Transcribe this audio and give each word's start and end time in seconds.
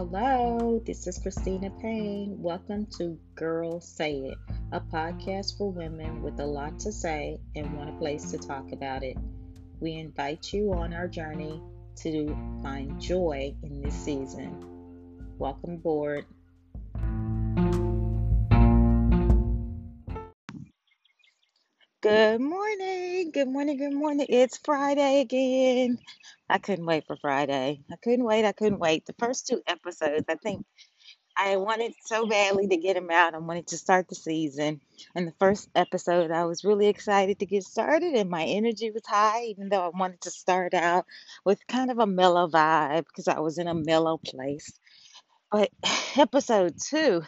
Hello, 0.00 0.82
this 0.86 1.06
is 1.06 1.18
Christina 1.18 1.68
Payne. 1.68 2.40
Welcome 2.40 2.86
to 2.96 3.18
Girl 3.34 3.82
Say 3.82 4.32
It, 4.32 4.38
a 4.72 4.80
podcast 4.80 5.58
for 5.58 5.70
women 5.70 6.22
with 6.22 6.40
a 6.40 6.46
lot 6.46 6.78
to 6.78 6.90
say 6.90 7.38
and 7.54 7.76
want 7.76 7.90
a 7.90 7.98
place 7.98 8.30
to 8.30 8.38
talk 8.38 8.72
about 8.72 9.02
it. 9.02 9.18
We 9.78 9.92
invite 9.92 10.54
you 10.54 10.72
on 10.72 10.94
our 10.94 11.06
journey 11.06 11.60
to 11.96 12.28
find 12.62 12.98
joy 12.98 13.54
in 13.62 13.82
this 13.82 13.92
season. 13.92 14.64
Welcome 15.36 15.74
aboard. 15.74 16.24
Good 22.00 22.40
morning. 22.40 23.32
Good 23.32 23.48
morning. 23.48 23.76
Good 23.76 23.92
morning. 23.92 24.26
It's 24.30 24.56
Friday 24.64 25.20
again. 25.20 25.98
I 26.50 26.58
couldn't 26.58 26.86
wait 26.86 27.06
for 27.06 27.16
Friday. 27.16 27.80
I 27.90 27.96
couldn't 28.02 28.24
wait. 28.24 28.44
I 28.44 28.52
couldn't 28.52 28.80
wait. 28.80 29.06
The 29.06 29.14
first 29.18 29.46
two 29.46 29.62
episodes, 29.66 30.24
I 30.28 30.34
think 30.34 30.66
I 31.36 31.56
wanted 31.56 31.92
so 32.04 32.26
badly 32.26 32.66
to 32.68 32.76
get 32.76 32.94
them 32.94 33.08
out. 33.10 33.34
I 33.34 33.38
wanted 33.38 33.68
to 33.68 33.78
start 33.78 34.08
the 34.08 34.16
season. 34.16 34.80
And 35.14 35.28
the 35.28 35.34
first 35.38 35.68
episode, 35.74 36.30
I 36.32 36.44
was 36.46 36.64
really 36.64 36.88
excited 36.88 37.38
to 37.38 37.46
get 37.46 37.62
started, 37.62 38.14
and 38.14 38.28
my 38.28 38.44
energy 38.44 38.90
was 38.90 39.06
high, 39.06 39.44
even 39.44 39.68
though 39.68 39.80
I 39.80 39.96
wanted 39.96 40.22
to 40.22 40.30
start 40.30 40.74
out 40.74 41.06
with 41.44 41.66
kind 41.68 41.90
of 41.90 41.98
a 41.98 42.06
mellow 42.06 42.48
vibe 42.48 43.06
because 43.06 43.28
I 43.28 43.38
was 43.38 43.58
in 43.58 43.68
a 43.68 43.74
mellow 43.74 44.18
place. 44.18 44.72
But 45.52 45.70
episode 46.16 46.74
two, 46.84 47.22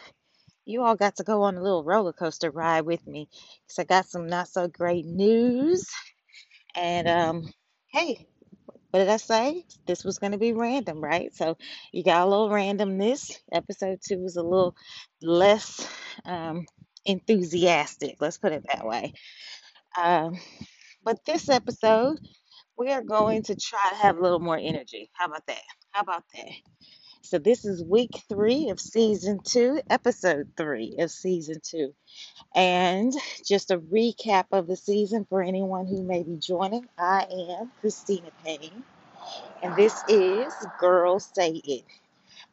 you 0.65 0.83
all 0.83 0.95
got 0.95 1.15
to 1.15 1.23
go 1.23 1.43
on 1.43 1.55
a 1.55 1.63
little 1.63 1.83
roller 1.83 2.13
coaster 2.13 2.51
ride 2.51 2.85
with 2.85 3.05
me 3.07 3.29
because 3.65 3.79
I 3.79 3.83
got 3.85 4.07
some 4.07 4.27
not 4.27 4.49
so 4.49 4.67
great 4.67 5.05
news. 5.05 5.89
And 6.75 7.07
um, 7.07 7.53
hey, 7.87 8.27
what 8.93 8.99
did 8.99 9.09
I 9.09 9.17
say? 9.17 9.65
This 9.87 10.03
was 10.03 10.19
going 10.19 10.33
to 10.33 10.37
be 10.37 10.53
random, 10.53 11.03
right? 11.03 11.33
So 11.33 11.57
you 11.91 12.03
got 12.03 12.21
a 12.21 12.29
little 12.29 12.49
randomness. 12.49 13.35
Episode 13.51 14.01
two 14.07 14.19
was 14.19 14.35
a 14.35 14.43
little 14.43 14.75
less 15.19 15.87
um, 16.25 16.67
enthusiastic, 17.03 18.17
let's 18.19 18.37
put 18.37 18.51
it 18.51 18.63
that 18.71 18.85
way. 18.85 19.13
Um, 19.99 20.37
but 21.03 21.25
this 21.25 21.49
episode, 21.49 22.19
we 22.77 22.91
are 22.91 23.01
going 23.01 23.41
to 23.43 23.55
try 23.55 23.89
to 23.89 23.95
have 23.95 24.17
a 24.17 24.21
little 24.21 24.39
more 24.39 24.59
energy. 24.59 25.09
How 25.13 25.25
about 25.25 25.47
that? 25.47 25.61
How 25.89 26.01
about 26.01 26.23
that? 26.35 26.51
So, 27.23 27.39
this 27.39 27.65
is 27.65 27.83
week 27.83 28.11
three 28.29 28.69
of 28.69 28.79
season 28.79 29.39
two, 29.43 29.81
episode 29.89 30.51
three 30.55 30.97
of 30.99 31.09
season 31.09 31.61
two. 31.63 31.93
And 32.53 33.13
just 33.47 33.71
a 33.71 33.77
recap 33.77 34.45
of 34.51 34.67
the 34.67 34.75
season 34.75 35.25
for 35.29 35.41
anyone 35.41 35.87
who 35.87 36.03
may 36.03 36.23
be 36.23 36.37
joining 36.37 36.85
I 36.97 37.25
am 37.61 37.71
Christina 37.79 38.29
Payne, 38.43 38.83
and 39.63 39.75
this 39.75 40.03
is 40.09 40.53
Girls 40.79 41.31
Say 41.33 41.61
It. 41.63 41.83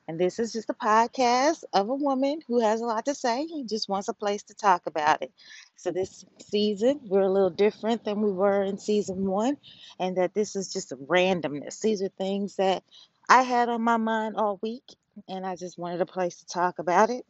And 0.08 0.18
this 0.18 0.38
is 0.38 0.52
just 0.52 0.70
a 0.70 0.74
podcast 0.74 1.64
of 1.72 1.88
a 1.88 1.94
woman 1.94 2.40
who 2.48 2.60
has 2.60 2.80
a 2.80 2.84
lot 2.84 3.04
to 3.06 3.14
say 3.14 3.46
and 3.52 3.68
just 3.68 3.88
wants 3.88 4.08
a 4.08 4.14
place 4.14 4.42
to 4.44 4.54
talk 4.54 4.86
about 4.86 5.22
it. 5.22 5.32
So, 5.76 5.92
this 5.92 6.24
season, 6.40 7.00
we're 7.04 7.22
a 7.22 7.32
little 7.32 7.50
different 7.50 8.04
than 8.04 8.20
we 8.20 8.32
were 8.32 8.62
in 8.64 8.78
season 8.78 9.24
one, 9.24 9.56
and 9.98 10.16
that 10.16 10.34
this 10.34 10.56
is 10.56 10.72
just 10.72 10.92
a 10.92 10.96
randomness. 10.96 11.80
These 11.80 12.02
are 12.02 12.08
things 12.08 12.56
that 12.56 12.82
I 13.28 13.42
had 13.42 13.68
on 13.68 13.82
my 13.82 13.96
mind 13.96 14.36
all 14.36 14.58
week, 14.62 14.84
and 15.28 15.46
I 15.46 15.56
just 15.56 15.78
wanted 15.78 16.00
a 16.00 16.06
place 16.06 16.36
to 16.38 16.46
talk 16.46 16.78
about 16.80 17.10
it. 17.10 17.24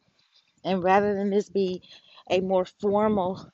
And 0.63 0.83
rather 0.83 1.13
than 1.15 1.29
this 1.29 1.49
be 1.49 1.83
a 2.29 2.41
more 2.41 2.65
formal, 2.65 3.51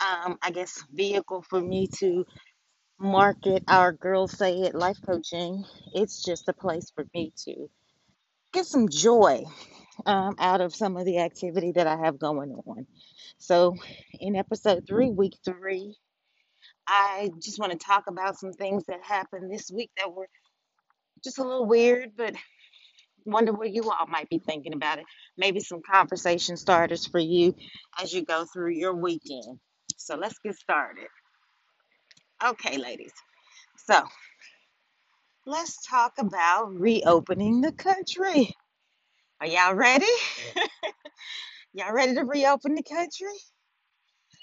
um, 0.00 0.38
I 0.42 0.50
guess, 0.52 0.84
vehicle 0.92 1.42
for 1.42 1.60
me 1.60 1.88
to 1.98 2.26
market 3.02 3.64
our 3.68 3.92
Girls 3.92 4.32
Say 4.38 4.62
It 4.62 4.74
life 4.74 4.98
coaching, 5.04 5.64
it's 5.94 6.24
just 6.24 6.48
a 6.48 6.54
place 6.54 6.92
for 6.94 7.06
me 7.14 7.32
to 7.44 7.68
get 8.52 8.66
some 8.66 8.88
joy 8.88 9.44
um, 10.06 10.36
out 10.38 10.60
of 10.60 10.74
some 10.74 10.96
of 10.96 11.04
the 11.06 11.18
activity 11.20 11.72
that 11.72 11.86
I 11.86 11.96
have 11.96 12.18
going 12.18 12.52
on. 12.66 12.86
So, 13.38 13.76
in 14.20 14.36
episode 14.36 14.84
three, 14.88 15.10
week 15.10 15.34
three, 15.44 15.96
I 16.88 17.30
just 17.42 17.58
want 17.58 17.72
to 17.72 17.78
talk 17.78 18.04
about 18.08 18.38
some 18.38 18.52
things 18.52 18.84
that 18.88 19.02
happened 19.02 19.52
this 19.52 19.70
week 19.72 19.90
that 19.98 20.12
were 20.12 20.28
just 21.24 21.38
a 21.38 21.42
little 21.44 21.66
weird, 21.66 22.12
but 22.16 22.34
wonder 23.26 23.52
what 23.52 23.72
you 23.72 23.84
all 23.90 24.06
might 24.08 24.28
be 24.28 24.38
thinking 24.38 24.74
about 24.74 24.98
it. 24.98 25.04
Maybe 25.38 25.60
some 25.60 25.80
conversation 25.90 26.56
starters 26.56 27.06
for 27.06 27.20
you 27.20 27.54
as 28.02 28.12
you 28.12 28.24
go 28.24 28.46
through 28.52 28.72
your 28.72 28.94
weekend. 28.94 29.58
So 29.96 30.16
let's 30.16 30.38
get 30.44 30.56
started. 30.56 31.08
Okay, 32.44 32.76
ladies. 32.76 33.12
So 33.86 34.02
let's 35.46 35.86
talk 35.86 36.14
about 36.18 36.74
reopening 36.74 37.60
the 37.60 37.70
country. 37.70 38.52
Are 39.40 39.46
y'all 39.46 39.74
ready? 39.74 40.06
y'all 41.72 41.92
ready 41.92 42.14
to 42.14 42.24
reopen 42.24 42.74
the 42.74 42.82
country? 42.82 43.34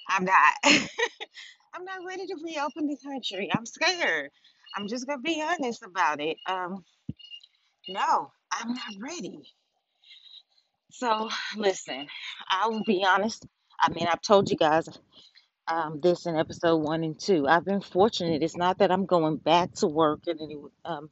I'm 0.09 0.23
not. 0.23 0.53
I'm 0.63 1.83
not 1.83 2.05
ready 2.07 2.25
to 2.27 2.35
reopen 2.43 2.87
the 2.87 2.97
country. 3.03 3.49
I'm 3.53 3.65
scared. 3.65 4.31
I'm 4.77 4.87
just 4.87 5.05
gonna 5.05 5.21
be 5.21 5.41
honest 5.41 5.83
about 5.83 6.21
it. 6.21 6.37
Um, 6.47 6.85
no, 7.89 8.31
I'm 8.51 8.73
not 8.73 8.93
ready. 9.01 9.41
So 10.91 11.29
listen, 11.57 12.07
I 12.49 12.67
will 12.67 12.83
be 12.85 13.05
honest. 13.05 13.45
I 13.81 13.91
mean, 13.91 14.07
I've 14.07 14.21
told 14.21 14.49
you 14.49 14.57
guys 14.57 14.87
um, 15.69 15.99
this 16.01 16.25
in 16.25 16.35
episode 16.35 16.77
one 16.77 17.03
and 17.03 17.19
two. 17.19 17.47
I've 17.47 17.65
been 17.65 17.81
fortunate. 17.81 18.43
It's 18.43 18.57
not 18.57 18.79
that 18.79 18.91
I'm 18.91 19.05
going 19.05 19.37
back 19.37 19.73
to 19.75 19.87
work 19.87 20.27
in 20.27 20.39
any 20.41 20.57
um, 20.83 21.09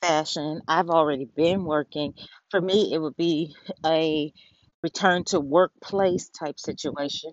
fashion. 0.00 0.60
I've 0.68 0.90
already 0.90 1.26
been 1.36 1.64
working. 1.64 2.14
For 2.50 2.60
me, 2.60 2.92
it 2.94 2.98
would 2.98 3.16
be 3.16 3.54
a 3.84 4.32
return 4.82 5.24
to 5.24 5.40
workplace 5.40 6.28
type 6.28 6.58
situation. 6.58 7.32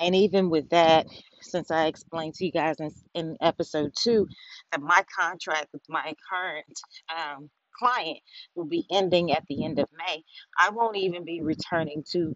And 0.00 0.14
even 0.14 0.50
with 0.50 0.68
that, 0.70 1.06
since 1.40 1.70
I 1.70 1.86
explained 1.86 2.34
to 2.34 2.44
you 2.46 2.52
guys 2.52 2.76
in, 2.80 2.90
in 3.14 3.36
episode 3.40 3.92
two 3.96 4.26
that 4.72 4.80
my 4.80 5.04
contract 5.16 5.68
with 5.72 5.82
my 5.88 6.14
current 6.30 6.80
um, 7.16 7.48
client 7.78 8.18
will 8.54 8.66
be 8.66 8.84
ending 8.90 9.32
at 9.32 9.44
the 9.48 9.64
end 9.64 9.78
of 9.78 9.88
May, 9.96 10.22
I 10.58 10.70
won't 10.70 10.96
even 10.96 11.24
be 11.24 11.40
returning 11.42 12.02
to 12.12 12.34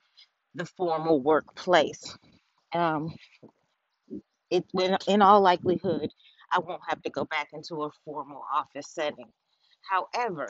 the 0.55 0.67
formal 0.67 1.21
workplace. 1.21 2.17
Um, 2.75 3.15
it, 4.51 4.65
when, 4.73 4.97
in 5.07 5.23
all 5.23 5.41
likelihood, 5.41 6.11
I 6.51 6.59
won't 6.59 6.83
have 6.89 7.03
to 7.03 7.11
go 7.11 7.25
back 7.25 7.49
into 7.53 7.83
a 7.83 7.91
formal 8.05 8.43
office 8.53 8.89
setting. 8.89 9.31
However, 9.89 10.49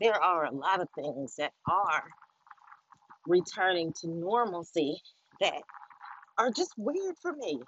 there 0.00 0.14
are 0.14 0.44
a 0.44 0.54
lot 0.54 0.80
of 0.80 0.88
things 0.94 1.36
that 1.36 1.52
are 1.68 2.04
returning 3.26 3.92
to 4.00 4.08
normalcy 4.08 5.00
that 5.40 5.62
are 6.38 6.50
just 6.50 6.72
weird 6.76 7.16
for 7.20 7.32
me. 7.32 7.60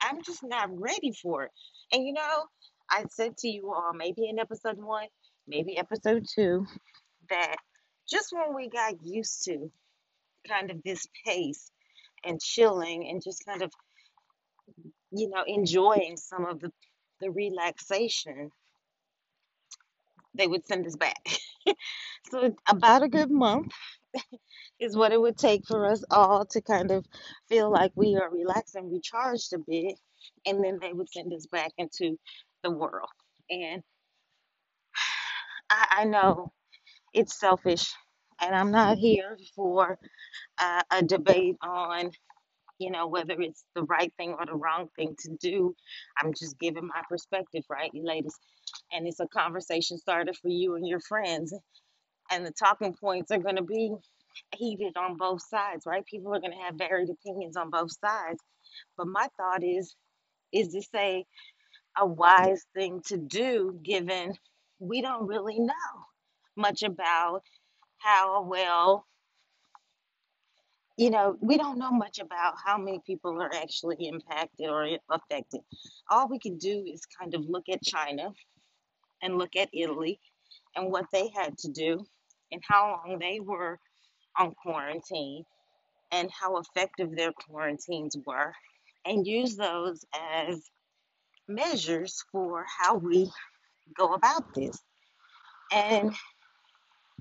I'm 0.00 0.22
just 0.22 0.42
not 0.42 0.68
ready 0.70 1.12
for 1.22 1.44
it. 1.44 1.50
And 1.92 2.06
you 2.06 2.12
know, 2.12 2.44
I 2.90 3.04
said 3.10 3.36
to 3.38 3.48
you 3.48 3.72
all, 3.72 3.92
maybe 3.94 4.28
in 4.28 4.38
episode 4.38 4.78
one, 4.78 5.06
maybe 5.46 5.78
episode 5.78 6.26
two, 6.32 6.66
that 7.30 7.56
just 8.08 8.32
when 8.32 8.54
we 8.54 8.68
got 8.68 8.94
used 9.04 9.44
to 9.44 9.70
kind 10.48 10.70
of 10.70 10.82
this 10.82 11.06
pace 11.24 11.70
and 12.24 12.40
chilling 12.40 13.08
and 13.08 13.22
just 13.22 13.44
kind 13.46 13.62
of, 13.62 13.72
you 15.12 15.30
know, 15.30 15.44
enjoying 15.46 16.16
some 16.16 16.46
of 16.46 16.60
the, 16.60 16.72
the 17.20 17.30
relaxation, 17.30 18.50
they 20.34 20.46
would 20.46 20.66
send 20.66 20.86
us 20.86 20.96
back. 20.96 21.26
so, 22.30 22.54
about 22.68 23.02
a 23.02 23.08
good 23.08 23.30
month 23.30 23.72
is 24.80 24.96
what 24.96 25.12
it 25.12 25.20
would 25.20 25.38
take 25.38 25.66
for 25.66 25.86
us 25.90 26.04
all 26.10 26.46
to 26.46 26.60
kind 26.62 26.90
of 26.90 27.06
feel 27.48 27.70
like 27.70 27.92
we 27.96 28.16
are 28.16 28.30
relaxed 28.30 28.76
and 28.76 28.92
recharged 28.92 29.52
a 29.54 29.58
bit. 29.58 29.96
And 30.46 30.64
then 30.64 30.78
they 30.80 30.92
would 30.92 31.10
send 31.10 31.32
us 31.34 31.46
back 31.46 31.72
into 31.78 32.18
the 32.64 32.70
world. 32.70 33.08
And 33.50 33.82
I, 35.70 35.86
I 36.00 36.04
know 36.04 36.52
it's 37.14 37.38
selfish, 37.38 37.92
and 38.42 38.56
I'm 38.56 38.72
not 38.72 38.98
here 38.98 39.38
for 39.56 39.98
uh, 40.58 40.82
a 40.90 41.02
debate 41.02 41.56
on, 41.62 42.12
you 42.78 42.90
know, 42.90 43.08
whether 43.08 43.34
it's 43.40 43.64
the 43.74 43.84
right 43.84 44.12
thing 44.18 44.36
or 44.38 44.46
the 44.46 44.54
wrong 44.54 44.88
thing 44.96 45.16
to 45.20 45.36
do. 45.40 45.74
I'm 46.20 46.32
just 46.34 46.58
giving 46.60 46.88
my 46.88 47.02
perspective, 47.08 47.64
right, 47.70 47.90
you 47.94 48.04
ladies? 48.06 48.34
And 48.92 49.08
it's 49.08 49.20
a 49.20 49.28
conversation 49.28 49.98
starter 49.98 50.34
for 50.34 50.48
you 50.48 50.76
and 50.76 50.86
your 50.88 51.00
friends. 51.00 51.54
And 52.30 52.46
the 52.46 52.52
talking 52.52 52.94
points 52.94 53.30
are 53.32 53.38
going 53.38 53.56
to 53.56 53.62
be 53.64 53.92
heated 54.56 54.96
on 54.96 55.16
both 55.18 55.42
sides, 55.48 55.84
right? 55.86 56.06
People 56.06 56.34
are 56.34 56.40
going 56.40 56.52
to 56.52 56.64
have 56.64 56.76
varied 56.76 57.10
opinions 57.10 57.56
on 57.56 57.70
both 57.70 57.92
sides. 58.00 58.40
But 58.98 59.08
my 59.08 59.28
thought 59.38 59.64
is, 59.64 59.94
is 60.52 60.72
this 60.72 60.88
a, 60.96 61.24
a 61.98 62.06
wise 62.06 62.64
thing 62.74 63.02
to 63.06 63.18
do 63.18 63.78
given 63.84 64.34
we 64.80 65.02
don't 65.02 65.26
really 65.28 65.60
know 65.60 65.74
much 66.56 66.82
about 66.82 67.42
how 68.02 68.42
well, 68.42 69.06
you 70.96 71.10
know, 71.10 71.36
we 71.40 71.56
don't 71.56 71.78
know 71.78 71.90
much 71.90 72.18
about 72.18 72.54
how 72.64 72.76
many 72.76 73.00
people 73.06 73.40
are 73.40 73.54
actually 73.54 73.96
impacted 74.06 74.68
or 74.68 74.86
affected. 75.10 75.60
All 76.10 76.28
we 76.28 76.38
can 76.38 76.58
do 76.58 76.84
is 76.86 77.02
kind 77.18 77.34
of 77.34 77.48
look 77.48 77.64
at 77.70 77.82
China 77.82 78.32
and 79.22 79.38
look 79.38 79.56
at 79.56 79.70
Italy 79.72 80.20
and 80.76 80.90
what 80.90 81.06
they 81.12 81.30
had 81.34 81.56
to 81.58 81.70
do 81.70 82.04
and 82.50 82.60
how 82.68 83.00
long 83.06 83.18
they 83.18 83.40
were 83.40 83.78
on 84.38 84.54
quarantine 84.62 85.44
and 86.10 86.30
how 86.30 86.58
effective 86.58 87.16
their 87.16 87.32
quarantines 87.32 88.16
were 88.26 88.52
and 89.04 89.26
use 89.26 89.56
those 89.56 90.04
as 90.14 90.62
measures 91.48 92.24
for 92.30 92.64
how 92.78 92.94
we 92.96 93.30
go 93.96 94.14
about 94.14 94.54
this. 94.54 94.78
And 95.72 96.14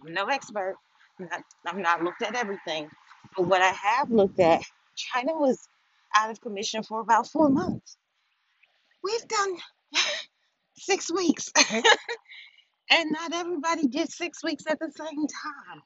I'm 0.05 0.13
no 0.13 0.25
expert. 0.25 0.75
I'm 1.19 1.27
not, 1.27 1.43
I've 1.65 1.77
not 1.77 2.03
looked 2.03 2.21
at 2.21 2.35
everything. 2.35 2.89
But 3.35 3.47
what 3.47 3.61
I 3.61 3.69
have 3.71 4.11
looked 4.11 4.39
at, 4.39 4.63
China 4.95 5.33
was 5.33 5.59
out 6.15 6.31
of 6.31 6.41
commission 6.41 6.83
for 6.83 6.99
about 7.01 7.27
four 7.27 7.49
months. 7.49 7.97
We've 9.03 9.27
done 9.27 9.57
six 10.77 11.11
weeks. 11.11 11.51
and 12.89 13.11
not 13.11 13.33
everybody 13.33 13.87
did 13.87 14.11
six 14.11 14.43
weeks 14.43 14.63
at 14.69 14.79
the 14.79 14.91
same 14.97 15.27
time. 15.27 15.81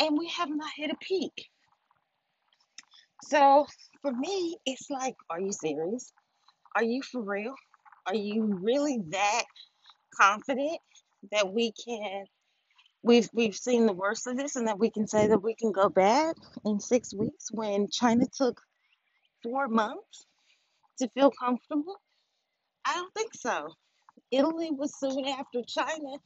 And 0.00 0.18
we 0.18 0.28
have 0.28 0.50
not 0.50 0.70
hit 0.76 0.90
a 0.90 0.96
peak. 1.00 1.48
So 3.24 3.66
for 4.02 4.12
me, 4.12 4.56
it's 4.66 4.90
like, 4.90 5.14
are 5.30 5.40
you 5.40 5.52
serious? 5.52 6.12
Are 6.76 6.84
you 6.84 7.02
for 7.02 7.22
real? 7.22 7.54
Are 8.06 8.14
you 8.14 8.58
really 8.62 9.00
that 9.10 9.44
confident 10.20 10.78
that 11.32 11.52
we 11.52 11.72
can 11.72 12.24
we've 13.04 13.28
we've 13.32 13.54
seen 13.54 13.86
the 13.86 13.92
worst 13.92 14.26
of 14.26 14.36
this 14.36 14.56
and 14.56 14.66
that 14.66 14.78
we 14.78 14.90
can 14.90 15.06
say 15.06 15.28
that 15.28 15.42
we 15.42 15.54
can 15.54 15.70
go 15.70 15.88
back 15.88 16.36
in 16.64 16.80
six 16.80 17.14
weeks 17.14 17.50
when 17.52 17.86
China 17.88 18.24
took 18.34 18.60
four 19.42 19.68
months 19.68 20.26
to 20.98 21.08
feel 21.10 21.30
comfortable? 21.30 22.00
I 22.86 22.94
don't 22.94 23.14
think 23.14 23.34
so. 23.34 23.68
Italy 24.30 24.70
was 24.72 24.98
soon 24.98 25.26
after 25.26 25.60
China 25.66 26.16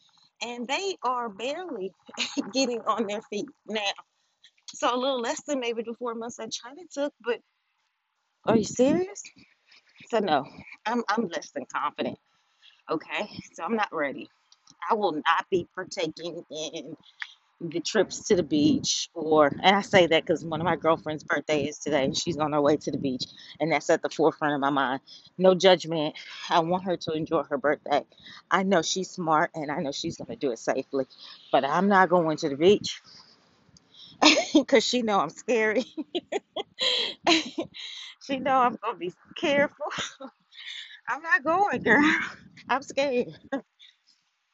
and 0.42 0.68
they 0.68 0.96
are 1.02 1.28
barely 1.28 1.92
getting 2.52 2.80
on 2.86 3.06
their 3.06 3.22
feet 3.22 3.46
now. 3.68 3.80
So 4.74 4.94
a 4.94 4.96
little 4.96 5.20
less 5.20 5.42
than 5.46 5.60
maybe 5.60 5.82
the 5.82 5.94
four 5.98 6.14
months 6.14 6.36
that 6.36 6.52
China 6.52 6.82
took, 6.92 7.12
but 7.24 7.40
are 8.46 8.56
you 8.56 8.64
serious? 8.64 9.22
So 10.10 10.20
no, 10.20 10.44
I'm 10.86 11.02
I'm 11.08 11.28
less 11.28 11.50
than 11.50 11.66
confident. 11.74 12.18
Okay, 12.90 13.28
so 13.54 13.64
I'm 13.64 13.76
not 13.76 13.88
ready. 13.92 14.28
I 14.90 14.94
will 14.94 15.12
not 15.12 15.46
be 15.50 15.68
partaking 15.74 16.44
in 16.50 16.96
the 17.60 17.80
trips 17.80 18.28
to 18.28 18.36
the 18.36 18.44
beach 18.44 19.10
or 19.14 19.48
and 19.48 19.76
I 19.76 19.82
say 19.82 20.06
that 20.06 20.24
because 20.26 20.44
one 20.44 20.60
of 20.60 20.66
my 20.66 20.76
girlfriend's 20.76 21.24
birthday 21.24 21.66
is 21.66 21.78
today 21.78 22.04
and 22.04 22.16
she's 22.16 22.38
on 22.38 22.52
her 22.52 22.62
way 22.62 22.76
to 22.78 22.92
the 22.92 22.98
beach 22.98 23.24
and 23.60 23.72
that's 23.72 23.90
at 23.90 24.02
the 24.02 24.10
forefront 24.10 24.54
of 24.54 24.60
my 24.60 24.70
mind. 24.70 25.00
No 25.38 25.54
judgment. 25.56 26.16
I 26.50 26.60
want 26.60 26.84
her 26.84 26.96
to 26.98 27.12
enjoy 27.14 27.44
her 27.44 27.58
birthday. 27.58 28.04
I 28.50 28.62
know 28.64 28.82
she's 28.82 29.10
smart 29.10 29.50
and 29.54 29.72
I 29.72 29.80
know 29.80 29.92
she's 29.92 30.18
gonna 30.18 30.36
do 30.36 30.52
it 30.52 30.60
safely. 30.60 31.06
But 31.52 31.64
I'm 31.64 31.88
not 31.88 32.10
going 32.10 32.36
to 32.38 32.50
the 32.50 32.56
beach 32.56 33.02
because 34.54 34.84
she 34.84 35.02
know 35.02 35.20
I'm 35.20 35.30
scary. 35.30 35.84
she 38.26 38.38
know 38.38 38.60
I'm 38.60 38.78
gonna 38.82 38.98
be 38.98 39.12
careful. 39.36 39.86
I'm 41.08 41.22
not 41.22 41.44
going, 41.44 41.82
girl. 41.82 42.02
I'm 42.68 42.82
scared. 42.82 43.28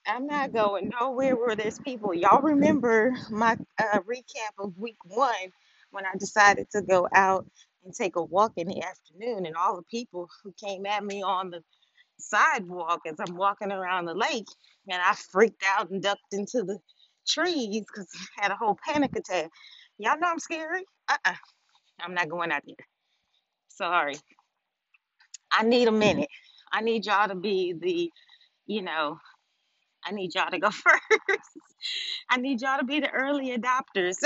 I'm 0.07 0.27
not 0.27 0.53
going 0.53 0.91
nowhere 1.01 1.37
where 1.37 1.57
there's 1.57 1.79
people. 1.81 2.15
Y'all 2.15 2.43
remember 2.43 3.15
my 3.31 3.57
uh, 3.81 4.01
recap 4.01 4.53
of 4.59 4.79
week 4.79 4.99
one 5.07 5.53
when 5.93 6.07
I 6.07 6.17
decided 6.19 6.69
to 6.73 6.83
go 6.83 7.09
out 7.15 7.47
and 7.85 7.95
take 7.95 8.17
a 8.17 8.25
walk 8.25 8.53
in 8.57 8.69
the 8.69 8.83
afternoon, 8.83 9.47
and 9.47 9.57
all 9.57 9.77
the 9.77 9.83
people 9.85 10.29
who 10.45 10.55
came 10.65 10.87
at 10.87 11.05
me 11.05 11.23
on 11.23 11.51
the 11.51 11.63
sidewalk 12.19 13.01
as 13.07 13.17
I'm 13.21 13.37
walking 13.37 13.73
around 13.73 14.07
the 14.07 14.15
lake, 14.15 14.47
and 14.91 15.03
I 15.03 15.15
freaked 15.15 15.65
out 15.67 15.91
and 15.91 16.03
ducked 16.03 16.33
into 16.33 16.65
the 16.65 16.79
trees 17.29 17.81
because 17.81 18.09
I 18.39 18.43
had 18.45 18.53
a 18.53 18.57
whole 18.57 18.79
panic 18.87 19.17
attack. 19.17 19.51
Y'all 19.99 20.19
know 20.19 20.29
I'm 20.29 20.39
scary. 20.41 20.85
Uh-uh. 21.09 21.35
I'm 22.01 22.15
not 22.15 22.29
going 22.31 22.53
out 22.53 22.63
there. 22.67 22.77
Sorry. 23.69 24.17
I 25.53 25.65
need 25.65 25.89
a 25.89 25.93
minute. 25.93 26.29
I 26.73 26.83
need 26.83 27.07
y'all 27.07 27.29
to 27.29 27.35
be 27.35 27.75
the, 27.75 28.11
you 28.67 28.83
know, 28.83 29.19
I 30.07 30.13
need 30.13 30.35
y'all 30.35 30.51
to 30.51 30.59
go 30.59 30.71
first. 30.73 31.51
I 32.31 32.39
need 32.39 32.63
y'all 32.63 32.79
to 32.79 32.85
be 32.85 33.01
the 33.01 33.11
early 33.11 33.57
adopters. 33.57 34.17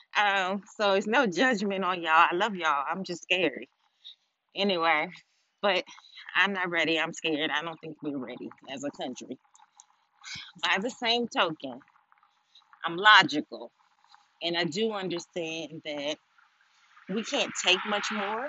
um, 0.18 0.62
so 0.78 0.94
it's 0.94 1.06
no 1.06 1.26
judgment 1.26 1.84
on 1.84 2.02
y'all. 2.02 2.28
I 2.30 2.34
love 2.34 2.56
y'all. 2.56 2.84
I'm 2.90 3.04
just 3.04 3.22
scary. 3.22 3.68
Anyway, 4.56 5.10
but 5.62 5.84
I'm 6.36 6.52
not 6.52 6.70
ready. 6.70 6.98
I'm 7.00 7.12
scared. 7.12 7.50
I 7.50 7.62
don't 7.62 7.78
think 7.80 7.96
we're 8.02 8.18
ready 8.18 8.50
as 8.72 8.84
a 8.84 8.90
country. 8.90 9.38
By 10.62 10.78
the 10.80 10.90
same 10.90 11.28
token, 11.28 11.80
I'm 12.84 12.96
logical 12.96 13.70
and 14.42 14.56
I 14.56 14.64
do 14.64 14.92
understand 14.92 15.82
that 15.84 16.16
we 17.08 17.24
can't 17.24 17.52
take 17.64 17.78
much 17.88 18.06
more 18.12 18.48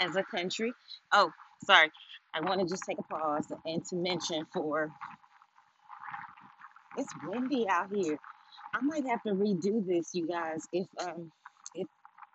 as 0.00 0.16
a 0.16 0.24
country. 0.24 0.72
Oh, 1.12 1.30
sorry. 1.66 1.90
I 2.34 2.40
want 2.40 2.60
to 2.60 2.66
just 2.66 2.84
take 2.84 2.98
a 2.98 3.02
pause 3.02 3.46
and 3.64 3.84
to 3.86 3.96
mention 3.96 4.44
for 4.52 4.90
it's 6.96 7.12
windy 7.26 7.66
out 7.68 7.88
here. 7.94 8.18
I 8.74 8.80
might 8.80 9.06
have 9.06 9.22
to 9.22 9.30
redo 9.30 9.86
this, 9.86 10.10
you 10.14 10.26
guys, 10.26 10.66
if 10.72 10.86
um 11.00 11.30
if 11.74 11.86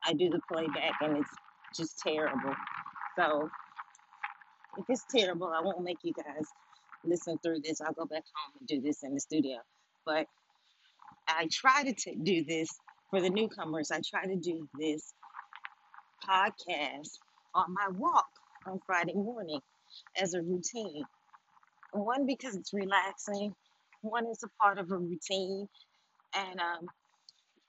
I 0.05 0.13
do 0.13 0.29
the 0.29 0.39
playback 0.51 0.93
and 1.01 1.17
it's 1.17 1.31
just 1.75 1.99
terrible. 1.99 2.55
So 3.17 3.49
if 4.77 4.85
it's 4.87 5.03
terrible, 5.13 5.47
I 5.47 5.61
won't 5.61 5.83
make 5.83 5.97
you 6.03 6.13
guys 6.13 6.45
listen 7.03 7.37
through 7.43 7.59
this. 7.63 7.81
I'll 7.81 7.93
go 7.93 8.05
back 8.05 8.23
home 8.33 8.53
and 8.59 8.67
do 8.67 8.81
this 8.81 9.03
in 9.03 9.13
the 9.13 9.19
studio. 9.19 9.57
But 10.05 10.27
I 11.27 11.47
try 11.51 11.83
to 11.83 11.93
t- 11.93 12.17
do 12.21 12.45
this 12.45 12.69
for 13.09 13.21
the 13.21 13.29
newcomers. 13.29 13.91
I 13.91 13.99
try 14.09 14.25
to 14.25 14.35
do 14.37 14.67
this 14.79 15.13
podcast 16.27 17.09
on 17.53 17.73
my 17.73 17.87
walk 17.97 18.27
on 18.65 18.79
Friday 18.85 19.13
morning 19.13 19.59
as 20.21 20.33
a 20.33 20.41
routine. 20.41 21.03
One 21.93 22.25
because 22.25 22.55
it's 22.55 22.73
relaxing. 22.73 23.53
One 24.01 24.27
is 24.27 24.43
a 24.43 24.49
part 24.63 24.79
of 24.79 24.91
a 24.91 24.97
routine, 24.97 25.67
and 26.35 26.59
um, 26.59 26.87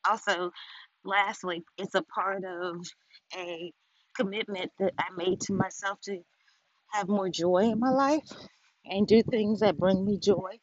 also 0.08 0.52
lastly, 1.04 1.64
it's 1.78 1.94
a 1.94 2.02
part 2.02 2.44
of 2.44 2.76
a 3.36 3.72
commitment 4.16 4.70
that 4.80 4.92
I 4.98 5.06
made 5.16 5.40
to 5.42 5.54
myself 5.54 5.98
to 6.04 6.18
have 6.92 7.08
more 7.08 7.28
joy 7.28 7.70
in 7.72 7.80
my 7.80 7.90
life 7.90 8.28
and 8.84 9.06
do 9.06 9.22
things 9.22 9.60
that 9.60 9.78
bring 9.78 10.04
me 10.04 10.18
joy 10.18 10.58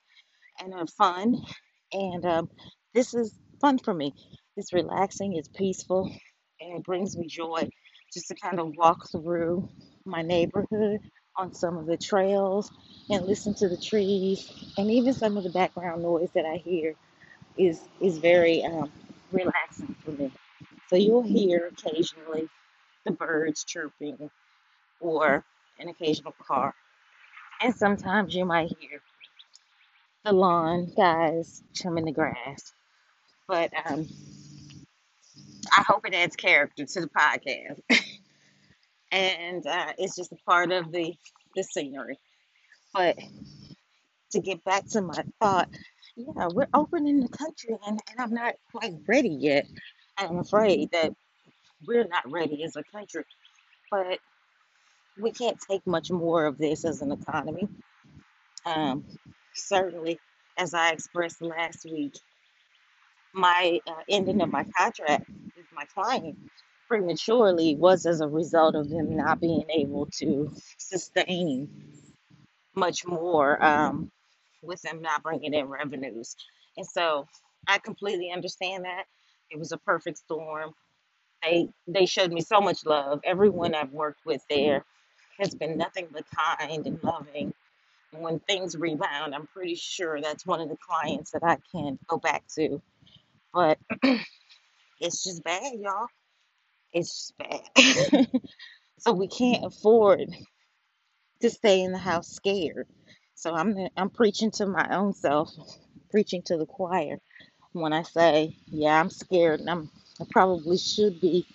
and 0.62 0.74
are 0.74 0.88
fun. 0.88 1.36
And 1.94 2.26
um, 2.26 2.50
this 2.94 3.14
is 3.14 3.34
fun 3.62 3.80
for 3.80 3.94
me. 3.94 4.14
It's 4.58 4.74
relaxing, 4.74 5.36
it's 5.36 5.50
peaceful, 5.50 6.12
and 6.60 6.80
it 6.80 6.84
brings 6.84 7.18
me 7.18 7.28
joy 7.28 7.70
just 8.14 8.28
to 8.30 8.36
kind 8.36 8.60
of 8.60 8.74
walk 8.78 9.10
through 9.12 9.70
my 10.06 10.22
neighborhood 10.22 11.00
on 11.38 11.54
some 11.54 11.78
of 11.78 11.86
the 11.86 11.98
trails 11.98 12.72
and 13.10 13.26
listen 13.26 13.54
to 13.56 13.70
the 13.70 13.78
trees 13.78 14.74
and 14.78 14.92
even 14.92 15.14
some 15.14 15.38
of 15.38 15.44
the 15.44 15.52
background 15.52 16.04
noise 16.04 16.30
that 16.34 16.46
I 16.46 16.58
hear 16.58 16.96
is 17.58 17.88
is 18.02 18.18
very 18.18 18.64
um, 18.64 18.92
relaxing 19.32 19.96
for 20.04 20.12
me. 20.12 20.32
So 20.90 20.96
you'll 20.96 21.24
hear 21.24 21.72
occasionally 21.72 22.50
the 23.06 23.12
birds 23.12 23.64
chirping 23.64 24.30
or 25.00 25.44
an 25.80 25.90
occasional 25.90 26.34
car. 26.46 26.74
And 27.62 27.76
sometimes 27.76 28.36
you 28.36 28.46
might 28.46 28.76
hear 28.80 29.02
the 30.26 30.34
lawn 30.34 30.92
guys 30.96 31.64
trimming 31.76 32.06
the 32.06 32.12
grass. 32.12 32.74
But 33.48 33.72
um, 33.86 34.08
I 35.76 35.84
hope 35.88 36.06
it 36.06 36.14
adds 36.14 36.36
character 36.36 36.86
to 36.86 37.02
the 37.02 37.10
podcast. 37.10 37.82
And 39.12 39.66
uh, 39.66 39.94
it's 39.98 40.16
just 40.16 40.32
a 40.32 40.38
part 40.46 40.72
of 40.72 40.92
the, 40.92 41.14
the 41.56 41.64
scenery. 41.64 42.18
But 42.94 43.18
to 44.32 44.42
get 44.42 44.64
back 44.64 44.86
to 44.90 45.02
my 45.02 45.24
thought, 45.40 45.70
yeah, 46.16 46.48
we're 46.54 46.68
opening 46.74 47.22
the 47.22 47.30
country 47.30 47.78
and, 47.86 48.00
and 48.10 48.20
I'm 48.20 48.34
not 48.34 48.56
quite 48.72 48.96
ready 49.08 49.30
yet. 49.30 49.68
I'm 50.18 50.40
afraid 50.40 50.92
that 50.92 51.14
we're 51.88 52.08
not 52.08 52.30
ready 52.30 52.64
as 52.64 52.76
a 52.76 52.84
country. 52.84 53.24
But 53.92 54.20
we 55.20 55.32
can't 55.32 55.60
take 55.70 55.86
much 55.88 56.12
more 56.12 56.46
of 56.46 56.58
this 56.58 56.86
as 56.86 57.02
an 57.02 57.12
economy. 57.12 57.68
Um, 58.66 59.06
certainly, 59.54 60.20
as 60.58 60.74
I 60.74 60.92
expressed 60.92 61.42
last 61.42 61.86
week, 61.86 62.14
my 63.34 63.80
uh, 63.88 64.02
ending 64.10 64.42
of 64.42 64.52
my 64.52 64.66
contract 64.78 65.30
with 65.30 65.66
my 65.74 65.86
client 65.94 66.38
prematurely 66.88 67.76
was 67.76 68.06
as 68.06 68.22
a 68.22 68.28
result 68.28 68.76
of 68.76 68.90
them 68.90 69.18
not 69.18 69.42
being 69.42 69.66
able 69.72 70.08
to 70.20 70.52
sustain 70.78 71.70
much 72.76 73.06
more 73.06 73.64
um, 73.64 74.12
with 74.64 74.82
them 74.84 75.02
not 75.02 75.24
bringing 75.24 75.54
in 75.54 75.68
revenues. 75.68 76.36
And 76.78 76.88
so 76.88 77.28
I 77.68 77.80
completely 77.80 78.32
understand 78.32 78.86
that. 78.86 79.06
It 79.52 79.60
was 79.60 79.72
a 79.74 79.78
perfect 79.80 80.20
storm. 80.20 80.72
They 81.44 81.70
they 81.88 82.06
showed 82.08 82.32
me 82.34 82.42
so 82.42 82.62
much 82.62 82.86
love. 82.86 83.22
Everyone 83.26 83.76
I've 83.76 83.92
worked 83.92 84.26
with 84.26 84.42
there 84.50 84.86
has 85.40 85.56
been 85.56 85.78
nothing 85.78 86.08
but 86.14 86.26
kind 86.36 86.86
and 86.88 87.00
loving 87.04 87.50
And 88.14 88.24
When 88.24 88.40
things 88.42 88.78
rebound, 88.78 89.36
I'm 89.36 89.48
pretty 89.48 89.76
sure 89.76 90.22
that's 90.22 90.48
one 90.48 90.62
of 90.62 90.70
the 90.70 90.78
clients 90.78 91.32
that 91.34 91.44
I 91.44 91.60
can 91.74 92.00
go 92.08 92.18
back 92.18 92.46
to. 92.58 92.82
But 93.54 93.80
it's 95.00 95.24
just 95.24 95.44
bad, 95.44 95.74
y'all. 95.80 96.08
It's 97.00 97.32
just 97.32 97.38
bad. 97.40 98.28
so 99.00 99.14
we 99.14 99.28
can't 99.30 99.66
afford 99.66 100.30
to 101.42 101.50
stay 101.52 101.82
in 101.82 101.94
the 101.94 102.00
house 102.00 102.30
scared. 102.30 102.88
So 103.36 103.54
I'm 103.56 103.76
I'm 103.98 104.10
preaching 104.12 104.52
to 104.54 104.68
my 104.68 104.88
own 104.96 105.14
self, 105.14 105.52
preaching 106.12 106.44
to 106.48 106.58
the 106.58 106.68
choir 106.68 107.20
when 107.74 107.94
I 107.94 108.04
say, 108.04 108.58
yeah, 108.68 109.00
I'm 109.00 109.10
scared 109.12 109.62
and 109.62 109.70
I'm 109.70 109.92
I 110.22 110.26
probably 110.32 110.78
should 110.78 111.22
be 111.22 111.46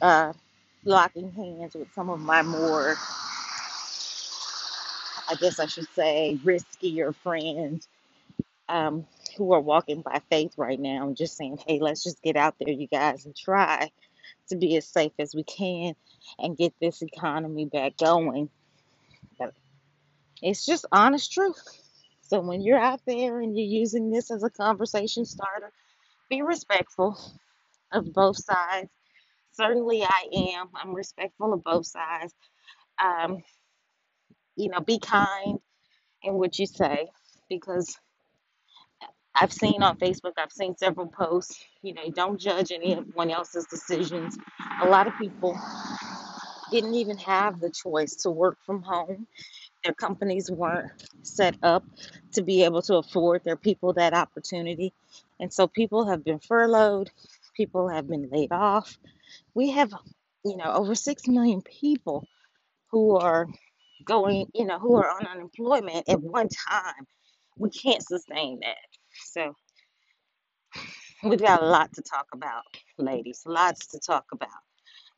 uh, 0.00 0.32
locking 0.84 1.32
hands 1.32 1.74
with 1.74 1.92
some 1.94 2.10
of 2.10 2.20
my 2.20 2.42
more, 2.42 2.96
I 5.28 5.34
guess 5.36 5.60
I 5.60 5.66
should 5.66 5.88
say, 5.94 6.38
riskier 6.44 7.14
friends 7.16 7.88
um, 8.68 9.06
who 9.38 9.52
are 9.52 9.60
walking 9.60 10.02
by 10.02 10.22
faith 10.30 10.54
right 10.58 10.80
now 10.80 11.06
and 11.08 11.16
just 11.16 11.36
saying, 11.36 11.58
hey, 11.66 11.80
let's 11.80 12.04
just 12.04 12.22
get 12.22 12.36
out 12.36 12.56
there, 12.60 12.74
you 12.74 12.88
guys, 12.88 13.26
and 13.26 13.36
try 13.36 13.90
to 14.48 14.56
be 14.56 14.76
as 14.76 14.86
safe 14.86 15.12
as 15.18 15.34
we 15.34 15.44
can 15.44 15.94
and 16.38 16.56
get 16.56 16.74
this 16.80 17.02
economy 17.02 17.66
back 17.66 17.96
going. 17.96 18.50
But 19.38 19.54
it's 20.42 20.66
just 20.66 20.86
honest 20.92 21.32
truth. 21.32 21.62
So 22.22 22.40
when 22.40 22.60
you're 22.60 22.78
out 22.78 23.00
there 23.06 23.40
and 23.40 23.56
you're 23.56 23.66
using 23.66 24.10
this 24.10 24.30
as 24.30 24.42
a 24.42 24.50
conversation 24.50 25.24
starter, 25.24 25.72
be 26.28 26.42
respectful 26.42 27.18
of 27.92 28.12
both 28.12 28.36
sides. 28.36 28.90
Certainly, 29.52 30.04
I 30.04 30.54
am. 30.56 30.68
I'm 30.74 30.94
respectful 30.94 31.52
of 31.52 31.64
both 31.64 31.86
sides. 31.86 32.34
Um, 33.02 33.42
you 34.56 34.68
know, 34.68 34.80
be 34.80 34.98
kind 34.98 35.58
in 36.22 36.34
what 36.34 36.58
you 36.58 36.66
say 36.66 37.08
because 37.48 37.96
I've 39.40 39.52
seen 39.52 39.82
on 39.82 39.96
Facebook, 39.98 40.32
I've 40.36 40.52
seen 40.52 40.76
several 40.76 41.06
posts, 41.06 41.64
you 41.82 41.94
know, 41.94 42.10
don't 42.10 42.40
judge 42.40 42.72
anyone 42.72 43.30
else's 43.30 43.66
decisions. 43.66 44.36
A 44.82 44.88
lot 44.88 45.06
of 45.06 45.16
people 45.18 45.58
didn't 46.70 46.94
even 46.94 47.16
have 47.18 47.60
the 47.60 47.70
choice 47.70 48.16
to 48.16 48.30
work 48.30 48.58
from 48.66 48.82
home. 48.82 49.26
Their 49.84 49.94
companies 49.94 50.50
weren't 50.50 50.90
set 51.22 51.56
up 51.62 51.84
to 52.32 52.42
be 52.42 52.64
able 52.64 52.82
to 52.82 52.96
afford 52.96 53.42
their 53.44 53.56
people 53.56 53.92
that 53.94 54.12
opportunity. 54.12 54.92
And 55.40 55.52
so 55.52 55.68
people 55.68 56.06
have 56.08 56.24
been 56.24 56.40
furloughed, 56.40 57.10
people 57.54 57.88
have 57.88 58.08
been 58.08 58.28
laid 58.30 58.52
off. 58.52 58.98
We 59.54 59.70
have, 59.70 59.92
you 60.44 60.56
know, 60.56 60.72
over 60.72 60.94
6 60.94 61.28
million 61.28 61.62
people 61.62 62.26
who 62.90 63.16
are 63.16 63.46
going, 64.04 64.46
you 64.54 64.66
know, 64.66 64.78
who 64.78 64.96
are 64.96 65.10
on 65.10 65.26
unemployment 65.26 66.08
at 66.08 66.20
one 66.20 66.48
time. 66.48 67.06
We 67.56 67.70
can't 67.70 68.02
sustain 68.02 68.60
that. 68.60 68.76
So 69.24 69.54
we've 71.22 71.40
got 71.40 71.62
a 71.62 71.66
lot 71.66 71.92
to 71.94 72.02
talk 72.02 72.28
about, 72.34 72.62
ladies, 72.98 73.42
lots 73.46 73.88
to 73.88 73.98
talk 73.98 74.26
about. 74.32 74.48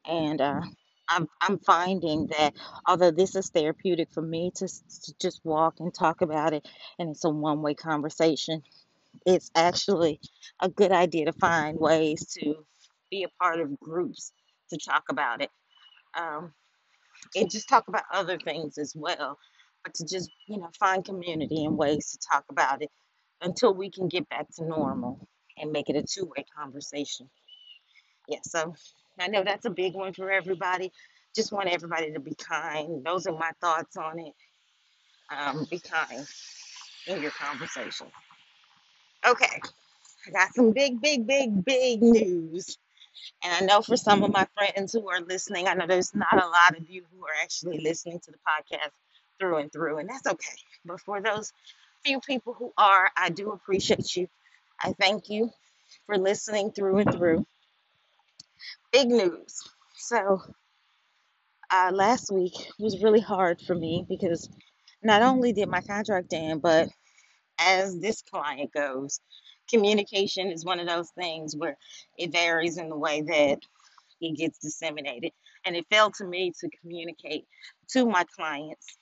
And 0.07 0.40
uh, 0.40 0.62
I'm, 1.09 1.28
I'm 1.42 1.59
finding 1.59 2.28
that 2.38 2.54
although 2.87 3.11
this 3.11 3.37
is 3.37 3.50
therapeutic 3.50 4.11
for 4.12 4.23
me 4.23 4.50
to, 4.57 4.69
to 4.69 5.14
just 5.21 5.40
walk 5.45 5.76
and 5.80 5.92
talk 5.95 6.23
about 6.23 6.52
it, 6.52 6.66
and 6.99 7.11
it's 7.11 7.25
a 7.25 7.30
one 7.30 7.62
way 7.62 7.75
conversation, 7.75 8.62
it's 9.26 9.50
actually 9.54 10.21
a 10.61 10.69
good 10.69 10.92
idea 10.92 11.26
to 11.26 11.33
find 11.33 11.78
ways 11.78 12.26
to 12.40 12.54
be 13.11 13.25
a 13.25 13.42
part 13.42 13.61
of 13.61 13.78
groups 13.80 14.33
to 14.71 14.78
talk 14.78 15.04
about 15.11 15.42
it. 15.42 15.50
Um, 16.19 16.52
and 17.37 17.50
just 17.50 17.69
talk 17.69 17.88
about 17.88 18.04
other 18.12 18.38
things 18.38 18.78
as 18.78 18.95
well, 18.97 19.38
but 19.85 19.95
to 19.95 20.04
just, 20.07 20.30
you 20.49 20.59
know, 20.59 20.71
find 20.78 21.04
community 21.04 21.64
and 21.64 21.76
ways 21.76 22.11
to 22.12 22.19
talk 22.33 22.45
about 22.50 22.83
it 22.83 22.90
until 23.40 23.75
we 23.75 23.90
can 23.90 24.09
get 24.09 24.28
back 24.28 24.47
to 24.56 24.64
normal 24.64 25.28
and 25.59 25.73
make 25.73 25.88
it 25.88 25.97
a 25.97 26.02
two 26.02 26.30
way 26.37 26.44
conversation. 26.56 27.28
Yeah, 28.28 28.38
so 28.44 28.75
I 29.18 29.28
know 29.28 29.44
that's 29.44 29.66
a 29.66 29.70
big 29.70 29.94
one 29.94 30.12
for 30.12 30.30
everybody. 30.30 30.92
Just 31.35 31.52
want 31.52 31.68
everybody 31.68 32.12
to 32.12 32.20
be 32.20 32.35
kind. 32.35 33.04
Those 33.04 33.26
are 33.26 33.37
my 33.37 33.52
thoughts 33.61 33.97
on 33.97 34.18
it. 34.18 34.35
Um, 35.37 35.66
be 35.70 35.78
kind 35.78 36.26
in 37.06 37.23
your 37.23 37.30
conversation. 37.30 38.09
Okay, 39.26 39.61
I 40.26 40.30
got 40.30 40.54
some 40.54 40.73
big, 40.73 41.00
big, 41.00 41.26
big, 41.26 41.64
big 41.64 42.02
news. 42.02 42.78
And 43.44 43.52
I 43.52 43.66
know 43.66 43.82
for 43.82 43.97
some 43.97 44.23
of 44.23 44.32
my 44.32 44.47
friends 44.56 44.92
who 44.92 45.09
are 45.11 45.20
listening, 45.20 45.68
I 45.68 45.75
know 45.75 45.87
there's 45.87 46.14
not 46.14 46.35
a 46.35 46.47
lot 46.47 46.76
of 46.76 46.88
you 46.88 47.04
who 47.12 47.25
are 47.25 47.42
actually 47.42 47.78
listening 47.80 48.20
to 48.20 48.30
the 48.30 48.38
podcast 48.38 48.90
through 49.38 49.59
and 49.59 49.73
through, 49.73 49.99
and 49.99 50.09
that's 50.09 50.26
okay. 50.26 50.56
But 50.85 51.00
for 51.00 51.20
those 51.20 51.52
few 52.04 52.21
people 52.21 52.54
who 52.54 52.73
are, 52.78 53.11
I 53.16 53.30
do 53.30 53.52
appreciate 53.52 54.16
you. 54.16 54.28
I 54.83 54.92
thank 55.00 55.28
you 55.28 55.50
for 56.07 56.16
listening 56.16 56.73
through 56.73 56.99
and 56.99 57.12
through. 57.12 57.47
Big 58.92 59.09
news. 59.09 59.61
So, 59.97 60.40
uh, 61.71 61.90
last 61.92 62.33
week 62.33 62.54
was 62.78 63.02
really 63.02 63.21
hard 63.21 63.61
for 63.61 63.75
me 63.75 64.07
because 64.09 64.49
not 65.02 65.23
only 65.23 65.52
did 65.52 65.69
my 65.69 65.80
contract 65.80 66.33
end, 66.33 66.62
but 66.62 66.88
as 67.59 67.99
this 68.00 68.23
client 68.23 68.73
goes, 68.73 69.21
communication 69.71 70.49
is 70.49 70.64
one 70.64 70.80
of 70.80 70.88
those 70.88 71.11
things 71.11 71.54
where 71.57 71.76
it 72.19 72.33
varies 72.33 72.78
in 72.78 72.88
the 72.88 72.97
way 72.97 73.23
that 73.23 73.59
it 74.21 74.37
gets 74.37 74.59
disseminated. 74.59 75.33
And 75.64 75.76
it 75.76 75.87
fell 75.90 76.11
to 76.12 76.25
me 76.25 76.52
to 76.61 76.69
communicate 76.80 77.47
to 77.90 78.07
my 78.07 78.25
clients, 78.37 78.99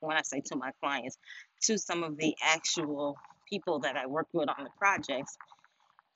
when 0.00 0.16
I 0.16 0.22
say 0.22 0.42
to 0.46 0.56
my 0.56 0.72
clients, 0.82 1.16
to 1.66 1.78
some 1.78 2.02
of 2.02 2.16
the 2.16 2.34
actual 2.42 3.16
people 3.48 3.78
that 3.80 3.96
I 3.96 4.06
worked 4.06 4.34
with 4.34 4.48
on 4.48 4.64
the 4.64 4.70
projects 4.78 5.36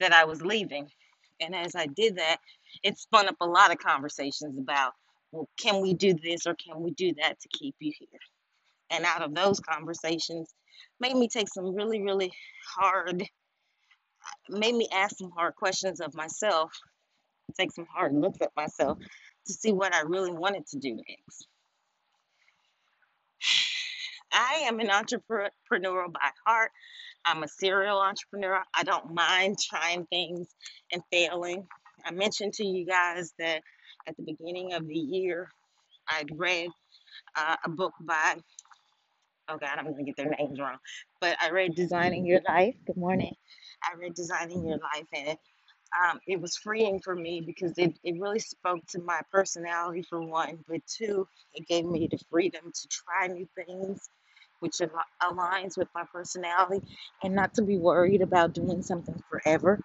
that 0.01 0.13
I 0.13 0.25
was 0.25 0.43
leaving. 0.43 0.89
And 1.41 1.55
as 1.55 1.75
I 1.75 1.87
did 1.87 2.17
that, 2.17 2.39
it 2.83 2.99
spun 2.99 3.29
up 3.29 3.37
a 3.41 3.47
lot 3.47 3.71
of 3.71 3.79
conversations 3.79 4.59
about, 4.59 4.93
well, 5.33 5.49
can 5.59 5.81
we 5.81 5.95
do 5.95 6.15
this 6.15 6.47
or 6.47 6.55
can 6.55 6.83
we 6.83 6.91
do 6.93 7.13
that 7.15 7.39
to 7.41 7.49
keep 7.49 7.75
you 7.79 7.93
here? 7.99 8.21
And 8.91 9.05
out 9.05 9.23
of 9.23 9.35
those 9.35 9.61
conversations, 9.61 10.53
made 11.01 11.17
me 11.17 11.29
take 11.29 11.49
some 11.49 11.75
really, 11.75 12.03
really 12.03 12.33
hard, 12.77 13.25
made 14.49 14.75
me 14.75 14.89
ask 14.93 15.17
some 15.17 15.31
hard 15.31 15.55
questions 15.57 16.01
of 16.01 16.15
myself, 16.15 16.73
take 17.59 17.73
some 17.73 17.87
hard 17.87 18.15
looks 18.15 18.41
at 18.41 18.51
myself 18.57 18.99
to 19.47 19.53
see 19.53 19.73
what 19.73 19.95
I 19.95 20.01
really 20.03 20.33
wanted 20.33 20.67
to 20.69 20.79
do 20.79 20.95
next. 20.95 21.47
I 24.33 24.65
am 24.67 24.81
an 24.81 24.91
entrepreneur 24.91 26.09
by 26.09 26.31
heart. 26.47 26.73
I'm 27.27 27.45
a 27.45 27.49
serial 27.49 28.01
entrepreneur. 28.01 28.63
I 28.75 28.85
don't 28.85 29.15
mind 29.15 29.59
trying 29.61 30.07
things 30.07 30.49
and 30.93 31.03
failing. 31.13 31.67
I 32.07 32.13
mentioned 32.13 32.55
to 32.55 32.65
you 32.67 32.87
guys 32.87 33.33
that 33.39 33.63
at 34.09 34.17
the 34.17 34.25
beginning 34.25 34.75
of 34.75 34.87
the 34.87 34.95
year, 34.99 35.51
I'd 36.09 36.31
read 36.39 36.71
uh, 37.37 37.57
a 37.65 37.71
book 37.71 37.93
by, 38.01 38.37
oh 39.49 39.59
God, 39.59 39.79
I'm 39.79 39.85
going 39.87 39.99
to 39.99 40.05
get 40.05 40.17
their 40.17 40.31
names 40.39 40.61
wrong, 40.61 40.79
but 41.21 41.37
I 41.43 41.51
read 41.51 41.75
Designing 41.77 42.27
Your 42.27 42.41
Life. 42.49 42.77
Good 42.87 42.97
morning. 42.99 43.35
I 43.85 43.97
read 43.99 44.15
Designing 44.15 44.65
Your 44.67 44.79
Life, 44.79 45.07
and 45.15 45.29
it, 45.31 45.39
um, 46.11 46.21
it 46.27 46.41
was 46.41 46.57
freeing 46.57 47.01
for 47.01 47.15
me 47.17 47.43
because 47.45 47.75
it, 47.79 47.99
it 48.05 48.21
really 48.21 48.41
spoke 48.41 48.81
to 48.91 49.01
my 49.03 49.21
personality, 49.33 50.03
for 50.03 50.21
one, 50.23 50.59
but 50.69 50.81
two, 50.87 51.29
it 51.55 51.67
gave 51.69 51.87
me 51.87 52.09
the 52.11 52.19
freedom 52.31 52.73
to 52.73 52.89
try 52.89 53.29
new 53.29 53.49
things 53.67 54.09
which 54.61 54.81
aligns 55.23 55.77
with 55.77 55.89
my 55.95 56.05
personality 56.13 56.87
and 57.23 57.35
not 57.35 57.55
to 57.55 57.63
be 57.63 57.77
worried 57.77 58.23
about 58.23 58.55
doing 58.55 58.83
something 58.83 59.21
forever. 59.31 59.81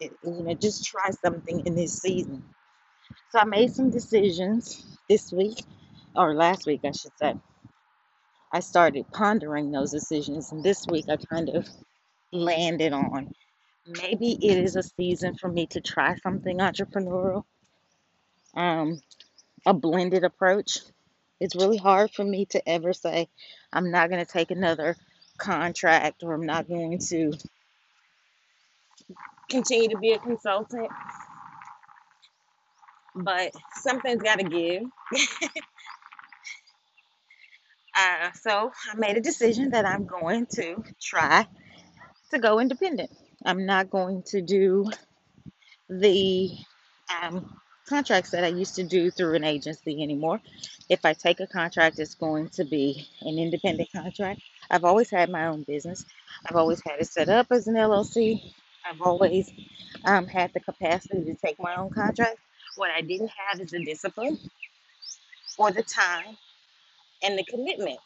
It, 0.00 0.12
you 0.22 0.42
know, 0.42 0.54
just 0.54 0.84
try 0.84 1.10
something 1.10 1.66
in 1.66 1.74
this 1.74 2.00
season. 2.00 2.44
So 3.30 3.40
I 3.40 3.44
made 3.44 3.74
some 3.74 3.90
decisions 3.90 4.98
this 5.08 5.32
week, 5.32 5.64
or 6.14 6.34
last 6.34 6.66
week, 6.66 6.80
I 6.84 6.92
should 6.92 7.16
say. 7.18 7.34
I 8.52 8.60
started 8.60 9.06
pondering 9.12 9.70
those 9.70 9.90
decisions, 9.90 10.52
and 10.52 10.62
this 10.62 10.86
week 10.86 11.06
I 11.08 11.16
kind 11.16 11.48
of 11.50 11.68
landed 12.32 12.92
on 12.92 13.32
maybe 13.88 14.32
it 14.32 14.58
is 14.58 14.76
a 14.76 14.82
season 14.82 15.34
for 15.36 15.48
me 15.48 15.66
to 15.66 15.80
try 15.80 16.14
something 16.16 16.58
entrepreneurial, 16.58 17.44
um, 18.54 19.00
a 19.66 19.74
blended 19.74 20.24
approach. 20.24 20.80
It's 21.40 21.56
really 21.56 21.76
hard 21.76 22.10
for 22.10 22.24
me 22.24 22.46
to 22.46 22.68
ever 22.68 22.92
say, 22.92 23.28
I'm 23.72 23.90
not 23.90 24.10
going 24.10 24.24
to 24.24 24.30
take 24.30 24.50
another 24.50 24.96
contract 25.38 26.22
or 26.22 26.34
I'm 26.34 26.46
not 26.46 26.68
going 26.68 26.98
to 27.10 27.32
continue 29.48 29.88
to 29.90 29.98
be 29.98 30.12
a 30.12 30.18
consultant, 30.18 30.88
but 33.14 33.52
something's 33.74 34.22
got 34.22 34.40
to 34.40 34.44
give. 34.44 34.82
Uh, 37.96 38.30
so 38.32 38.70
I 38.92 38.96
made 38.96 39.16
a 39.16 39.20
decision 39.20 39.70
that 39.70 39.84
I'm 39.84 40.06
going 40.06 40.46
to 40.52 40.84
try 41.02 41.46
to 42.30 42.38
go 42.38 42.60
independent. 42.60 43.10
I'm 43.44 43.66
not 43.66 43.90
going 43.90 44.22
to 44.28 44.40
do 44.40 44.86
the 45.88 46.50
um, 47.22 47.58
contracts 47.88 48.30
that 48.32 48.44
I 48.44 48.48
used 48.48 48.76
to 48.76 48.84
do 48.84 49.10
through 49.10 49.36
an 49.36 49.44
agency 49.44 50.02
anymore. 50.02 50.40
If 50.90 51.04
I 51.04 51.14
take 51.14 51.40
a 51.40 51.48
contract, 51.48 51.98
it's 51.98 52.14
going 52.14 52.50
to 52.50 52.64
be 52.64 53.08
an 53.22 53.38
independent 53.38 53.90
contract. 53.92 54.42
I've 54.70 54.84
always 54.84 55.10
had 55.10 55.30
my 55.30 55.46
own 55.46 55.64
business. 55.64 56.04
I've 56.48 56.56
always 56.56 56.82
had 56.86 57.00
it 57.00 57.08
set 57.08 57.28
up 57.28 57.48
as 57.50 57.68
an 57.68 57.74
LLC. 57.76 58.52
I've 58.90 59.02
always 59.02 59.50
um, 60.04 60.26
had 60.26 60.52
the 60.54 60.60
capacity 60.60 61.24
to 61.24 61.34
take 61.34 61.58
my 61.60 61.76
own 61.76 61.90
contract. 61.90 62.38
What 62.76 62.90
I 62.90 63.02
didn't 63.02 63.32
have 63.48 63.60
is 63.60 63.72
the 63.72 63.84
discipline 63.84 64.38
or 65.58 65.72
the 65.72 65.82
time 65.84 66.36
and 67.22 67.38
the 67.38 67.44
commitment 67.44 67.98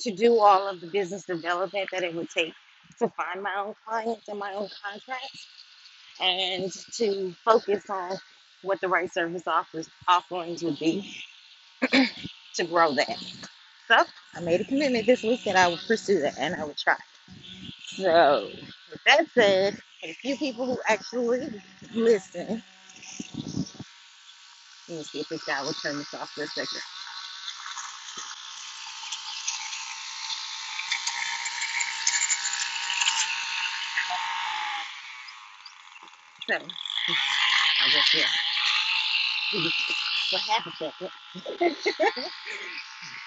to 0.00 0.12
do 0.12 0.38
all 0.40 0.68
of 0.68 0.80
the 0.80 0.88
business 0.88 1.24
development 1.26 1.88
that 1.92 2.04
it 2.04 2.14
would 2.14 2.30
take 2.30 2.54
to 2.98 3.08
find 3.10 3.42
my 3.42 3.54
own 3.58 3.74
clients 3.86 4.28
and 4.28 4.38
my 4.38 4.52
own 4.54 4.68
contracts 4.84 5.48
and 6.20 6.72
to 6.94 7.34
focus 7.44 7.84
on 7.90 8.12
what 8.64 8.80
the 8.80 8.88
right 8.88 9.12
service 9.12 9.44
offers 9.46 9.90
offerings 10.08 10.64
would 10.64 10.78
be 10.80 11.16
to 12.54 12.64
grow 12.64 12.94
that. 12.94 13.18
So 13.88 13.96
I 14.36 14.40
made 14.40 14.60
a 14.60 14.64
commitment 14.64 15.06
this 15.06 15.22
week 15.22 15.44
that 15.44 15.56
I 15.56 15.68
would 15.68 15.80
pursue 15.86 16.20
that 16.20 16.38
and 16.38 16.54
I 16.54 16.64
would 16.64 16.78
try. 16.78 16.96
So 17.84 18.50
with 18.90 19.00
that 19.06 19.26
said, 19.34 19.78
a 20.04 20.12
few 20.14 20.36
people 20.36 20.66
who 20.66 20.78
actually 20.88 21.48
listen, 21.94 22.62
let 24.88 24.98
me 24.98 25.04
see 25.04 25.20
if 25.20 25.28
this 25.28 25.44
guy 25.44 25.62
will 25.62 25.74
turn 25.74 25.98
this 25.98 26.14
off 26.14 26.30
for 26.32 26.44
a 26.44 26.48
second. 26.48 26.80
So 36.50 36.56
I 37.80 37.90
guess 37.90 38.14
yeah, 38.14 38.26
for 40.30 40.38
half 40.38 40.66
a 40.66 40.72
second. 40.72 41.76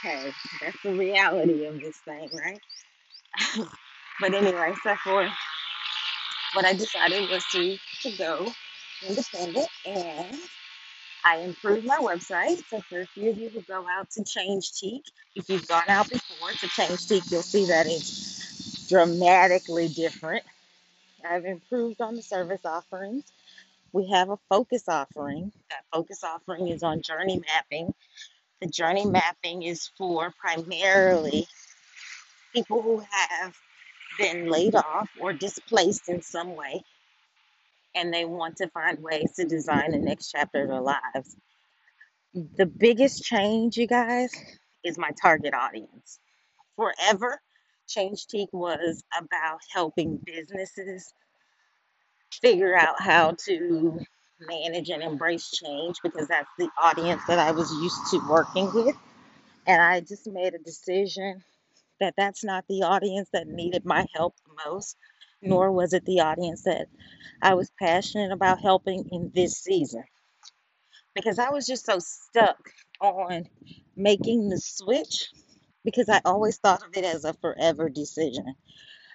hey, 0.04 0.34
that's 0.62 0.78
the 0.84 0.94
reality 0.94 1.66
of 1.66 1.80
this 1.82 1.98
thing, 2.06 2.30
right? 2.34 2.60
but 4.22 4.34
anyway, 4.34 4.74
so 4.84 4.96
for 5.04 5.32
what 6.54 6.66
I 6.66 6.74
decided 6.74 7.30
was 7.30 7.44
to 7.54 7.78
to 8.04 8.18
go 8.18 8.52
independent 9.08 9.68
and 9.86 10.36
I 11.26 11.40
improved 11.40 11.86
my 11.86 11.98
website. 11.98 12.62
So 12.70 12.82
for 12.90 13.02
a 13.02 13.08
few 13.08 13.32
of 13.32 13.38
you 13.38 13.50
who 13.50 13.62
go 13.64 13.86
out 13.90 14.10
to 14.12 14.24
Change 14.24 14.72
Teak, 14.74 15.04
if 15.36 15.50
you've 15.50 15.68
gone 15.68 15.90
out 15.90 16.10
before 16.10 16.52
to 16.52 16.68
Change 16.70 17.08
Teak, 17.08 17.24
you'll 17.30 17.42
see 17.42 17.66
that 17.68 17.86
it's 17.88 18.88
dramatically 18.88 19.90
different. 19.90 20.44
I've 21.30 21.46
improved 21.46 22.02
on 22.02 22.16
the 22.16 22.22
service 22.22 22.62
offerings. 22.66 23.26
We 23.94 24.10
have 24.12 24.30
a 24.30 24.40
focus 24.50 24.84
offering. 24.90 25.52
That 25.72 25.84
focus 25.94 26.24
offering 26.24 26.70
is 26.70 26.84
on 26.84 27.02
journey 27.04 27.42
mapping. 27.48 27.94
The 28.62 28.68
journey 28.68 29.06
mapping 29.06 29.64
is 29.64 29.90
for 29.98 30.34
primarily 30.40 31.48
people 32.54 32.82
who 32.82 33.00
have 33.12 33.56
been 34.20 34.50
laid 34.50 34.76
off 34.76 35.10
or 35.22 35.34
displaced 35.34 36.10
in 36.10 36.22
some 36.22 36.56
way 36.56 36.84
and 37.96 38.14
they 38.14 38.26
want 38.26 38.58
to 38.58 38.70
find 38.70 39.00
ways 39.02 39.34
to 39.38 39.46
design 39.46 39.92
the 39.92 40.00
next 40.00 40.32
chapter 40.32 40.64
of 40.64 40.70
their 40.70 40.82
lives. 40.82 41.36
The 42.58 42.66
biggest 42.68 43.24
change, 43.24 43.78
you 43.78 43.88
guys, 43.88 44.32
is 44.84 44.98
my 44.98 45.12
target 45.22 45.54
audience. 45.54 46.20
Forever, 46.78 47.42
Change 47.88 48.28
Teak 48.28 48.50
was 48.54 49.04
about 49.18 49.60
helping 49.74 50.18
businesses 50.26 51.14
figure 52.32 52.76
out 52.78 53.02
how 53.02 53.32
to 53.46 54.00
manage 54.40 54.90
and 54.90 55.02
embrace 55.02 55.52
change 55.52 55.98
because 56.04 56.28
that's 56.28 56.50
the 56.58 56.70
audience 56.82 57.22
that 57.28 57.40
I 57.40 57.52
was 57.52 57.72
used 57.74 58.12
to 58.12 58.30
working 58.30 58.72
with. 58.74 58.96
And 59.66 59.82
I 59.82 60.00
just 60.02 60.28
made 60.28 60.54
a 60.54 60.60
decision 60.60 61.44
that 62.00 62.14
that's 62.18 62.44
not 62.44 62.66
the 62.70 62.84
audience 62.84 63.30
that 63.34 63.48
needed 63.48 63.86
my 63.86 64.06
help 64.14 64.36
the 64.46 64.70
most, 64.70 64.96
nor 65.42 65.72
was 65.72 65.94
it 65.94 66.06
the 66.06 66.22
audience 66.22 66.64
that 66.64 66.88
I 67.42 67.56
was 67.56 67.72
passionate 67.80 68.32
about 68.32 68.62
helping 68.62 69.10
in 69.12 69.32
this 69.34 69.58
season 69.58 70.04
because 71.16 71.40
I 71.40 71.50
was 71.50 71.66
just 71.66 71.86
so 71.86 71.98
stuck 72.00 72.58
on 73.02 73.48
making 73.96 74.50
the 74.50 74.60
switch 74.60 75.32
because 75.84 76.10
I 76.10 76.22
always 76.26 76.58
thought 76.58 76.86
of 76.86 76.96
it 76.96 77.06
as 77.06 77.26
a 77.26 77.34
forever 77.34 77.90
decision. 77.90 78.56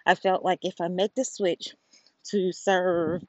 I 0.04 0.16
felt 0.16 0.44
like 0.44 0.60
if 0.62 0.80
I 0.80 0.88
make 0.88 1.14
the 1.14 1.24
switch 1.24 1.74
to 2.30 2.52
serve 2.52 3.22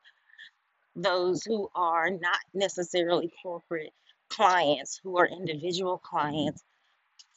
those 0.95 1.43
who 1.43 1.69
are 1.75 2.09
not 2.09 2.39
necessarily 2.53 3.31
corporate 3.41 3.93
clients, 4.29 4.99
who 5.03 5.17
are 5.17 5.27
individual 5.27 5.97
clients, 5.97 6.63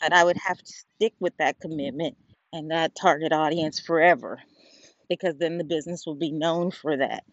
that 0.01 0.13
I 0.13 0.25
would 0.25 0.37
have 0.37 0.59
to 0.59 0.73
stick 0.73 1.15
with 1.21 1.37
that 1.39 1.61
commitment 1.61 2.17
and 2.53 2.71
that 2.71 2.95
target 2.95 3.33
audience 3.33 3.81
forever 3.81 4.41
because 5.09 5.37
then 5.37 5.59
the 5.59 5.65
business 5.65 6.05
will 6.07 6.17
be 6.17 6.33
known 6.33 6.71
for 6.71 6.97
that. 6.97 7.25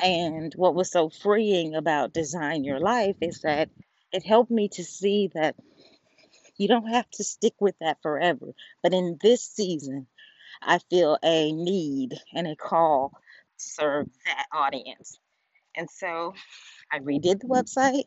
And 0.00 0.52
what 0.56 0.74
was 0.74 0.90
so 0.90 1.08
freeing 1.08 1.74
about 1.74 2.12
Design 2.12 2.64
Your 2.64 2.80
Life 2.80 3.16
is 3.20 3.40
that 3.42 3.70
it 4.12 4.24
helped 4.24 4.50
me 4.50 4.68
to 4.70 4.84
see 4.84 5.30
that 5.34 5.56
you 6.58 6.68
don't 6.68 6.88
have 6.88 7.08
to 7.12 7.24
stick 7.24 7.54
with 7.60 7.74
that 7.80 7.98
forever. 8.02 8.54
But 8.82 8.94
in 8.94 9.18
this 9.20 9.42
season, 9.42 10.06
I 10.62 10.78
feel 10.90 11.18
a 11.22 11.52
need 11.52 12.14
and 12.34 12.46
a 12.46 12.56
call 12.56 13.12
serve 13.56 14.06
that 14.26 14.46
audience. 14.52 15.18
And 15.76 15.88
so 15.90 16.34
I 16.92 16.98
redid 17.00 17.40
the 17.40 17.48
website. 17.48 18.04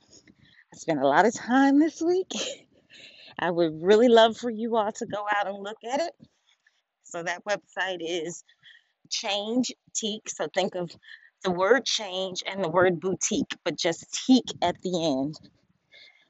I 0.74 0.78
spent 0.78 1.02
a 1.02 1.08
lot 1.08 1.26
of 1.26 1.34
time 1.34 1.80
this 1.80 2.02
week. 2.02 2.32
I 3.40 3.52
would 3.52 3.82
really 3.82 4.10
love 4.10 4.38
for 4.38 4.50
you 4.50 4.76
all 4.76 4.92
to 4.92 5.06
go 5.06 5.26
out 5.36 5.48
and 5.48 5.58
look 5.58 5.78
at 5.92 6.02
it. 6.02 6.12
So 7.04 7.24
that 7.24 7.44
website 7.46 8.00
is 8.02 8.44
Change 9.10 9.72
Teak. 9.96 10.30
So 10.30 10.48
think 10.54 10.76
of 10.76 10.92
the 11.44 11.52
word 11.52 11.86
change 11.86 12.44
and 12.46 12.64
the 12.64 12.70
word 12.70 13.00
boutique, 13.00 13.56
but 13.64 13.78
just 13.78 14.06
teak 14.26 14.44
at 14.62 14.76
the 14.82 15.18
end 15.18 15.36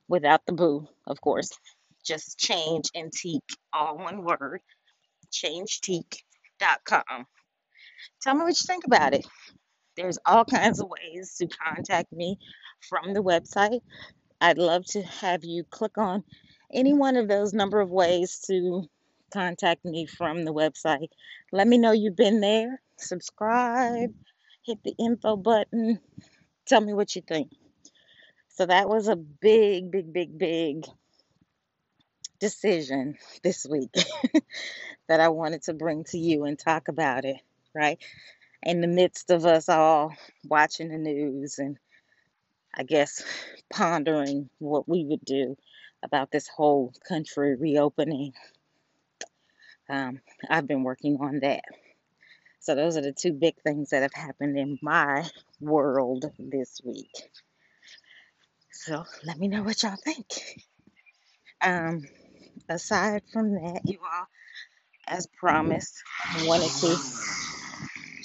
without 0.08 0.45
the 0.45 0.53
boo, 0.53 0.88
of 1.08 1.19
course. 1.21 1.51
Just 2.05 2.38
change 2.38 2.89
and 2.95 3.12
teak, 3.12 3.43
all 3.73 3.97
one 3.97 4.23
word, 4.23 4.62
changeteak.com. 5.32 7.25
Tell 8.21 8.35
me 8.35 8.43
what 8.43 8.49
you 8.49 8.65
think 8.65 8.85
about 8.85 9.13
it. 9.13 9.25
There's 9.95 10.19
all 10.25 10.45
kinds 10.45 10.79
of 10.79 10.89
ways 10.89 11.35
to 11.39 11.47
contact 11.47 12.12
me 12.12 12.38
from 12.81 13.13
the 13.13 13.23
website. 13.23 13.81
I'd 14.41 14.57
love 14.57 14.85
to 14.91 15.01
have 15.03 15.43
you 15.43 15.63
click 15.63 15.97
on 15.97 16.23
any 16.73 16.93
one 16.93 17.17
of 17.17 17.27
those 17.27 17.53
number 17.53 17.79
of 17.79 17.89
ways 17.89 18.39
to 18.47 18.83
contact 19.33 19.83
me 19.85 20.05
from 20.05 20.45
the 20.45 20.53
website. 20.53 21.09
Let 21.51 21.67
me 21.67 21.77
know 21.77 21.91
you've 21.91 22.15
been 22.15 22.39
there. 22.39 22.81
Subscribe, 22.97 24.13
hit 24.65 24.83
the 24.83 24.93
info 24.97 25.35
button. 25.35 25.99
Tell 26.65 26.81
me 26.81 26.93
what 26.93 27.15
you 27.15 27.21
think. 27.21 27.51
So 28.49 28.65
that 28.65 28.89
was 28.89 29.07
a 29.07 29.15
big, 29.15 29.91
big, 29.91 30.12
big, 30.12 30.38
big 30.38 30.85
decision 32.39 33.17
this 33.43 33.65
week 33.69 33.93
that 35.07 35.19
I 35.19 35.29
wanted 35.29 35.63
to 35.63 35.73
bring 35.73 36.03
to 36.05 36.17
you 36.17 36.45
and 36.45 36.57
talk 36.57 36.88
about 36.88 37.25
it, 37.25 37.38
right? 37.73 37.99
In 38.63 38.82
the 38.82 38.88
midst 38.88 39.32
of 39.32 39.45
us 39.45 39.69
all 39.69 40.13
watching 40.45 40.89
the 40.89 40.97
news 40.97 41.60
and 41.60 41.77
I 42.75 42.84
guess 42.84 43.23
pondering 43.71 44.49
what 44.60 44.88
we 44.88 45.05
would 45.05 45.23
do 45.25 45.58
about 46.03 46.32
this 46.32 46.47
whole 46.47 46.93
country 47.08 47.55
reopening, 47.55 48.34
um, 49.89 50.19
I've 50.49 50.67
been 50.67 50.84
working 50.84 51.17
on 51.19 51.39
that. 51.39 51.63
So 52.60 52.75
those 52.75 52.97
are 52.97 53.01
the 53.01 53.13
two 53.13 53.34
big 53.34 53.55
things 53.63 53.89
that 53.89 54.03
have 54.03 54.13
happened 54.13 54.58
in 54.58 54.77
my 54.82 55.25
world 55.60 56.25
this 56.38 56.82
week. 56.84 57.12
So 58.71 59.03
let 59.25 59.38
me 59.38 59.47
know 59.47 59.63
what 59.63 59.82
y'all 59.82 59.95
think. 59.95 60.27
Um, 61.62 62.05
aside 62.69 63.23
from 63.34 63.53
that, 63.55 63.82
you 63.86 63.99
all, 64.03 64.27
as 65.08 65.27
promised, 65.27 65.95
wanted 66.43 66.69
to 66.69 66.97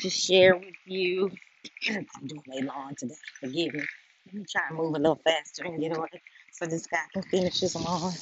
just 0.05 0.27
share 0.27 0.55
with 0.55 0.75
you. 0.85 1.31
I'm 1.89 2.27
doing 2.27 2.43
my 2.47 2.61
lawn 2.61 2.95
today. 2.95 3.15
Forgive 3.41 3.73
me. 3.73 3.81
Let 4.27 4.35
me 4.35 4.45
try 4.51 4.63
and 4.69 4.77
move 4.77 4.95
a 4.95 4.99
little 4.99 5.19
faster 5.25 5.65
and 5.65 5.81
get 5.81 5.97
away 5.97 6.09
so 6.51 6.67
this 6.67 6.87
guy 6.87 6.99
can 7.15 7.23
finish 7.23 7.61
his 7.61 7.75
lawn. 7.75 8.13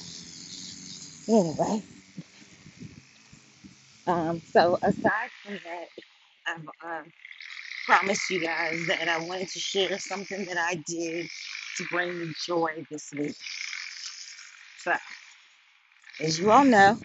Anyway, 1.27 1.83
um, 4.07 4.41
so 4.45 4.77
aside 4.81 5.29
from 5.43 5.59
that, 5.65 5.87
I've 6.47 6.61
um, 6.85 7.11
promised 7.85 8.29
you 8.29 8.39
guys 8.39 8.85
that 8.87 9.09
I 9.09 9.19
wanted 9.19 9.49
to 9.49 9.59
share 9.59 9.99
something 9.99 10.45
that 10.45 10.57
I 10.57 10.75
did 10.87 11.27
to 11.77 11.85
bring 11.91 12.17
me 12.17 12.33
joy 12.45 12.85
this 12.89 13.11
week. 13.17 13.35
So, 14.77 14.93
as 16.21 16.39
you 16.39 16.49
all 16.49 16.63
know, 16.63 16.97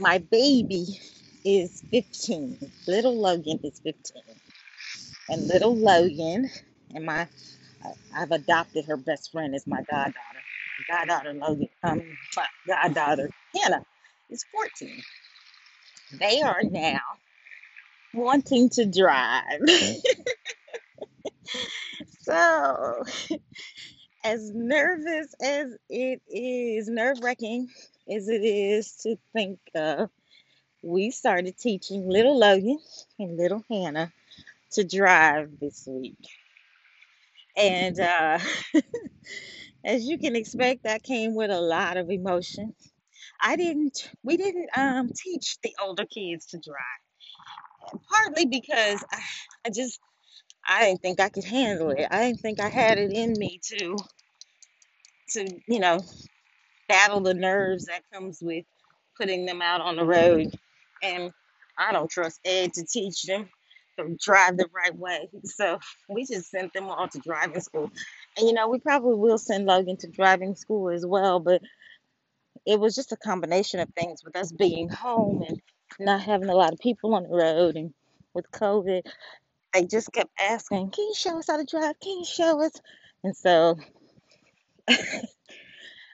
my 0.00 0.18
baby 0.18 1.00
is 1.44 1.82
15. 1.90 2.58
Little 2.86 3.16
Logan 3.16 3.60
is 3.62 3.80
15. 3.80 4.22
And 5.28 5.48
little 5.48 5.74
Logan 5.74 6.50
and 6.94 7.04
my 7.04 7.26
I've 8.14 8.30
adopted 8.30 8.84
her 8.86 8.96
best 8.96 9.32
friend 9.32 9.54
as 9.54 9.66
my 9.66 9.82
goddaughter. 9.82 10.14
Goddaughter 10.88 11.32
Logan, 11.32 11.68
um, 11.82 12.02
goddaughter 12.66 13.30
Hannah 13.54 13.84
is 14.30 14.44
14. 14.52 15.02
They 16.18 16.42
are 16.42 16.62
now 16.62 17.00
wanting 18.14 18.68
to 18.70 18.86
drive. 18.86 19.60
so, 22.20 23.02
as 24.24 24.50
nervous 24.54 25.34
as 25.42 25.76
it 25.88 26.22
is, 26.28 26.88
nerve 26.88 27.18
wracking 27.22 27.68
as 28.10 28.28
it 28.28 28.44
is 28.44 28.92
to 29.02 29.16
think 29.32 29.58
of, 29.74 30.10
we 30.82 31.10
started 31.10 31.56
teaching 31.58 32.08
little 32.08 32.38
Logan 32.38 32.78
and 33.18 33.36
little 33.36 33.64
Hannah 33.70 34.12
to 34.72 34.84
drive 34.84 35.50
this 35.60 35.86
week. 35.86 36.18
And 37.56 37.98
uh, 38.00 38.38
as 39.84 40.04
you 40.04 40.18
can 40.18 40.36
expect, 40.36 40.84
that 40.84 41.02
came 41.02 41.34
with 41.34 41.50
a 41.50 41.60
lot 41.60 41.96
of 41.96 42.10
emotion. 42.10 42.74
I 43.40 43.56
didn't, 43.56 44.10
we 44.22 44.36
didn't 44.36 44.70
um, 44.76 45.10
teach 45.14 45.58
the 45.62 45.74
older 45.82 46.06
kids 46.06 46.46
to 46.46 46.58
drive, 46.58 48.00
partly 48.10 48.46
because 48.46 49.04
I, 49.12 49.20
I 49.66 49.70
just, 49.70 50.00
I 50.66 50.86
didn't 50.86 51.02
think 51.02 51.20
I 51.20 51.28
could 51.28 51.44
handle 51.44 51.90
it. 51.90 52.06
I 52.10 52.26
didn't 52.26 52.40
think 52.40 52.60
I 52.60 52.68
had 52.68 52.98
it 52.98 53.12
in 53.12 53.34
me 53.36 53.60
to, 53.64 53.96
to, 55.30 55.60
you 55.66 55.80
know, 55.80 56.00
battle 56.88 57.20
the 57.20 57.34
nerves 57.34 57.86
that 57.86 58.02
comes 58.12 58.38
with 58.40 58.64
putting 59.16 59.44
them 59.44 59.60
out 59.60 59.80
on 59.80 59.96
the 59.96 60.04
road. 60.04 60.56
And 61.02 61.32
I 61.78 61.92
don't 61.92 62.10
trust 62.10 62.40
Ed 62.44 62.74
to 62.74 62.84
teach 62.84 63.22
them 63.24 63.48
to 63.98 64.16
drive 64.20 64.56
the 64.56 64.68
right 64.74 64.96
way. 64.96 65.28
So 65.44 65.78
we 66.08 66.24
just 66.24 66.50
sent 66.50 66.72
them 66.72 66.88
all 66.88 67.08
to 67.08 67.18
driving 67.18 67.60
school. 67.60 67.90
And 68.36 68.46
you 68.46 68.54
know, 68.54 68.68
we 68.68 68.78
probably 68.78 69.16
will 69.16 69.38
send 69.38 69.66
Logan 69.66 69.96
to 69.98 70.08
driving 70.08 70.54
school 70.54 70.90
as 70.90 71.04
well, 71.04 71.40
but 71.40 71.62
it 72.66 72.78
was 72.78 72.94
just 72.94 73.12
a 73.12 73.16
combination 73.16 73.80
of 73.80 73.88
things 73.90 74.22
with 74.24 74.36
us 74.36 74.52
being 74.52 74.88
home 74.88 75.42
and 75.42 75.60
not 75.98 76.22
having 76.22 76.48
a 76.48 76.54
lot 76.54 76.72
of 76.72 76.78
people 76.78 77.14
on 77.14 77.24
the 77.24 77.28
road 77.28 77.76
and 77.76 77.92
with 78.34 78.50
COVID, 78.50 79.02
they 79.72 79.84
just 79.84 80.12
kept 80.12 80.30
asking, 80.40 80.90
Can 80.90 81.04
you 81.04 81.14
show 81.14 81.38
us 81.38 81.46
how 81.48 81.56
to 81.56 81.64
drive? 81.64 81.98
Can 82.00 82.18
you 82.18 82.24
show 82.24 82.62
us? 82.62 82.72
And 83.24 83.36
so 83.36 83.78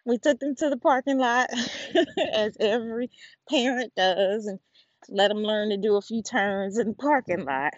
we 0.07 0.19
took 0.19 0.39
them 0.41 0.55
to 0.57 0.71
the 0.71 0.77
parking 0.77 1.19
lot 1.19 1.51
as 2.35 2.57
every 2.61 3.11
parent 3.49 3.93
does 3.97 4.47
and 4.47 4.59
let 5.09 5.29
them 5.29 5.39
learn 5.39 5.71
to 5.71 5.77
do 5.77 5.97
a 5.97 6.03
few 6.03 6.23
turns 6.23 6.79
in 6.79 6.89
the 6.89 6.95
parking 6.95 7.45
lot. 7.45 7.75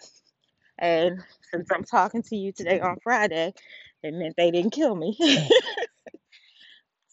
And 0.79 1.23
since 1.53 1.71
I'm 1.73 1.85
talking 1.85 2.23
to 2.25 2.37
you 2.37 2.53
today 2.53 2.81
on 2.81 2.99
Friday, 3.03 3.55
it 4.03 4.15
meant 4.15 4.37
they 4.37 4.51
didn't 4.51 4.73
kill 4.73 4.95
me. 4.97 5.17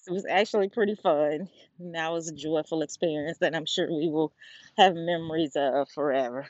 It 0.08 0.12
was 0.12 0.26
actually 0.26 0.70
pretty 0.70 0.96
fun. 0.96 1.50
And 1.80 1.96
that 1.96 2.12
was 2.12 2.28
a 2.30 2.36
joyful 2.36 2.82
experience 2.82 3.38
that 3.40 3.56
I'm 3.56 3.66
sure 3.66 3.88
we 3.88 4.10
will 4.10 4.34
have 4.78 4.96
memories 4.96 5.56
of 5.56 5.90
forever. 5.92 6.48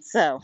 So 0.00 0.40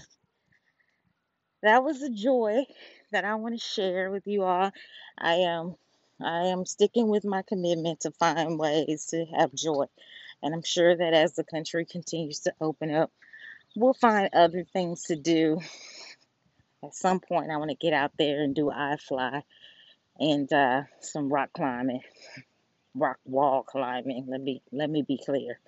that 1.63 1.83
was 1.83 2.03
a 2.03 2.11
joy 2.11 2.65
that 3.13 3.25
I 3.25 3.35
want 3.37 3.55
to 3.55 3.61
share 3.61 4.11
with 4.11 4.27
you 4.27 4.43
all. 4.45 4.71
I 5.19 5.35
am 5.35 5.77
I 6.21 6.47
am 6.47 6.65
sticking 6.65 7.09
with 7.09 7.25
my 7.25 7.43
commitment 7.43 8.01
to 8.01 8.13
find 8.13 8.59
ways 8.59 9.07
to 9.07 9.25
have 9.37 9.53
joy. 9.55 9.87
And 10.45 10.55
I'm 10.55 10.63
sure 10.63 10.95
that 10.95 11.15
as 11.15 11.35
the 11.35 11.45
country 11.45 11.87
continues 11.87 12.41
to 12.41 12.53
open 12.61 12.95
up, 12.95 13.11
we'll 13.75 13.95
find 13.95 14.29
other 14.35 14.67
things 14.73 15.05
to 15.05 15.17
do. 15.17 15.61
At 16.85 16.95
some 16.95 17.21
point, 17.21 17.51
I 17.51 17.57
want 17.57 17.71
to 17.71 17.77
get 17.77 17.95
out 17.95 18.13
there 18.19 18.43
and 18.43 18.55
do 18.55 18.67
iFly 18.67 19.43
and 20.19 20.53
uh, 20.53 20.83
some 21.01 21.33
rock 21.33 21.51
climbing, 21.55 22.03
rock 22.95 23.19
wall 23.25 23.63
climbing. 23.63 24.27
Let 24.29 24.43
me 24.43 24.63
let 24.71 24.91
me 24.91 25.03
be 25.03 25.19
clear. 25.25 25.59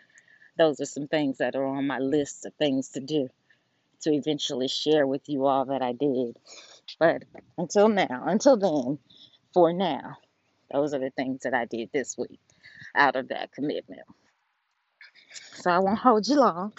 Those 0.58 0.80
are 0.82 0.86
some 0.86 1.08
things 1.08 1.38
that 1.38 1.56
are 1.56 1.64
on 1.64 1.86
my 1.86 1.98
list 1.98 2.44
of 2.46 2.54
things 2.54 2.90
to 2.90 3.00
do 3.00 3.30
to 4.02 4.12
eventually 4.12 4.68
share 4.68 5.06
with 5.06 5.28
you 5.28 5.46
all 5.46 5.66
that 5.66 5.82
I 5.82 5.92
did. 5.92 6.36
But 6.98 7.24
until 7.58 7.88
now, 7.88 8.24
until 8.26 8.56
then, 8.58 8.98
for 9.54 9.72
now, 9.72 10.18
those 10.70 10.94
are 10.94 11.00
the 11.00 11.10
things 11.10 11.42
that 11.44 11.54
I 11.54 11.64
did 11.64 11.90
this 11.92 12.16
week 12.18 12.40
out 12.94 13.16
of 13.16 13.28
that 13.28 13.52
commitment. 13.52 14.02
So 15.54 15.70
I 15.70 15.78
won't 15.78 15.98
hold 15.98 16.26
you 16.28 16.36
long. 16.36 16.72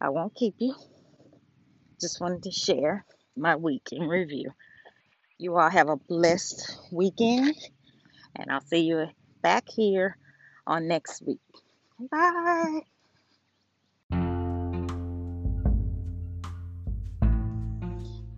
I 0.00 0.08
won't 0.08 0.34
keep 0.34 0.54
you. 0.58 0.74
Just 2.00 2.20
wanted 2.20 2.42
to 2.44 2.50
share 2.50 3.04
my 3.36 3.56
week 3.56 3.88
in 3.92 4.02
review. 4.08 4.50
You 5.38 5.56
all 5.56 5.70
have 5.70 5.88
a 5.88 5.96
blessed 5.96 6.78
weekend, 6.92 7.54
and 8.36 8.50
I'll 8.50 8.60
see 8.60 8.80
you 8.80 9.06
back 9.42 9.64
here 9.68 10.16
on 10.66 10.88
next 10.88 11.22
week. 11.26 11.40
Bye. 12.10 12.80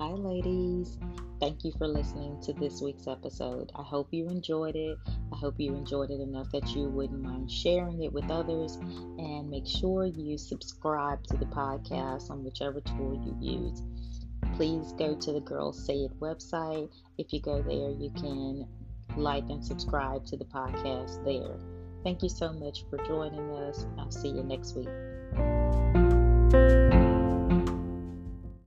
Hi, 0.00 0.10
ladies. 0.10 0.98
Thank 1.44 1.62
you 1.62 1.72
for 1.76 1.86
listening 1.86 2.40
to 2.44 2.54
this 2.54 2.80
week's 2.80 3.06
episode. 3.06 3.70
I 3.74 3.82
hope 3.82 4.08
you 4.12 4.28
enjoyed 4.28 4.76
it. 4.76 4.96
I 5.30 5.36
hope 5.36 5.56
you 5.58 5.74
enjoyed 5.74 6.10
it 6.10 6.18
enough 6.18 6.50
that 6.52 6.74
you 6.74 6.88
wouldn't 6.88 7.20
mind 7.20 7.50
sharing 7.50 8.02
it 8.02 8.10
with 8.10 8.30
others. 8.30 8.76
And 8.76 9.50
make 9.50 9.66
sure 9.66 10.06
you 10.06 10.38
subscribe 10.38 11.22
to 11.24 11.36
the 11.36 11.44
podcast 11.44 12.30
on 12.30 12.44
whichever 12.44 12.80
tool 12.80 13.20
you 13.22 13.36
use. 13.58 13.82
Please 14.56 14.94
go 14.94 15.14
to 15.14 15.32
the 15.32 15.40
Girls 15.40 15.84
Say 15.84 15.96
It 15.96 16.18
website. 16.18 16.88
If 17.18 17.30
you 17.30 17.42
go 17.42 17.60
there, 17.60 17.90
you 17.90 18.08
can 18.16 18.66
like 19.14 19.44
and 19.50 19.62
subscribe 19.62 20.24
to 20.28 20.38
the 20.38 20.46
podcast 20.46 21.22
there. 21.26 21.58
Thank 22.04 22.22
you 22.22 22.30
so 22.30 22.54
much 22.54 22.86
for 22.88 22.96
joining 23.04 23.50
us. 23.50 23.84
I'll 23.98 24.10
see 24.10 24.28
you 24.30 24.44
next 24.44 24.74
week. 24.74 24.88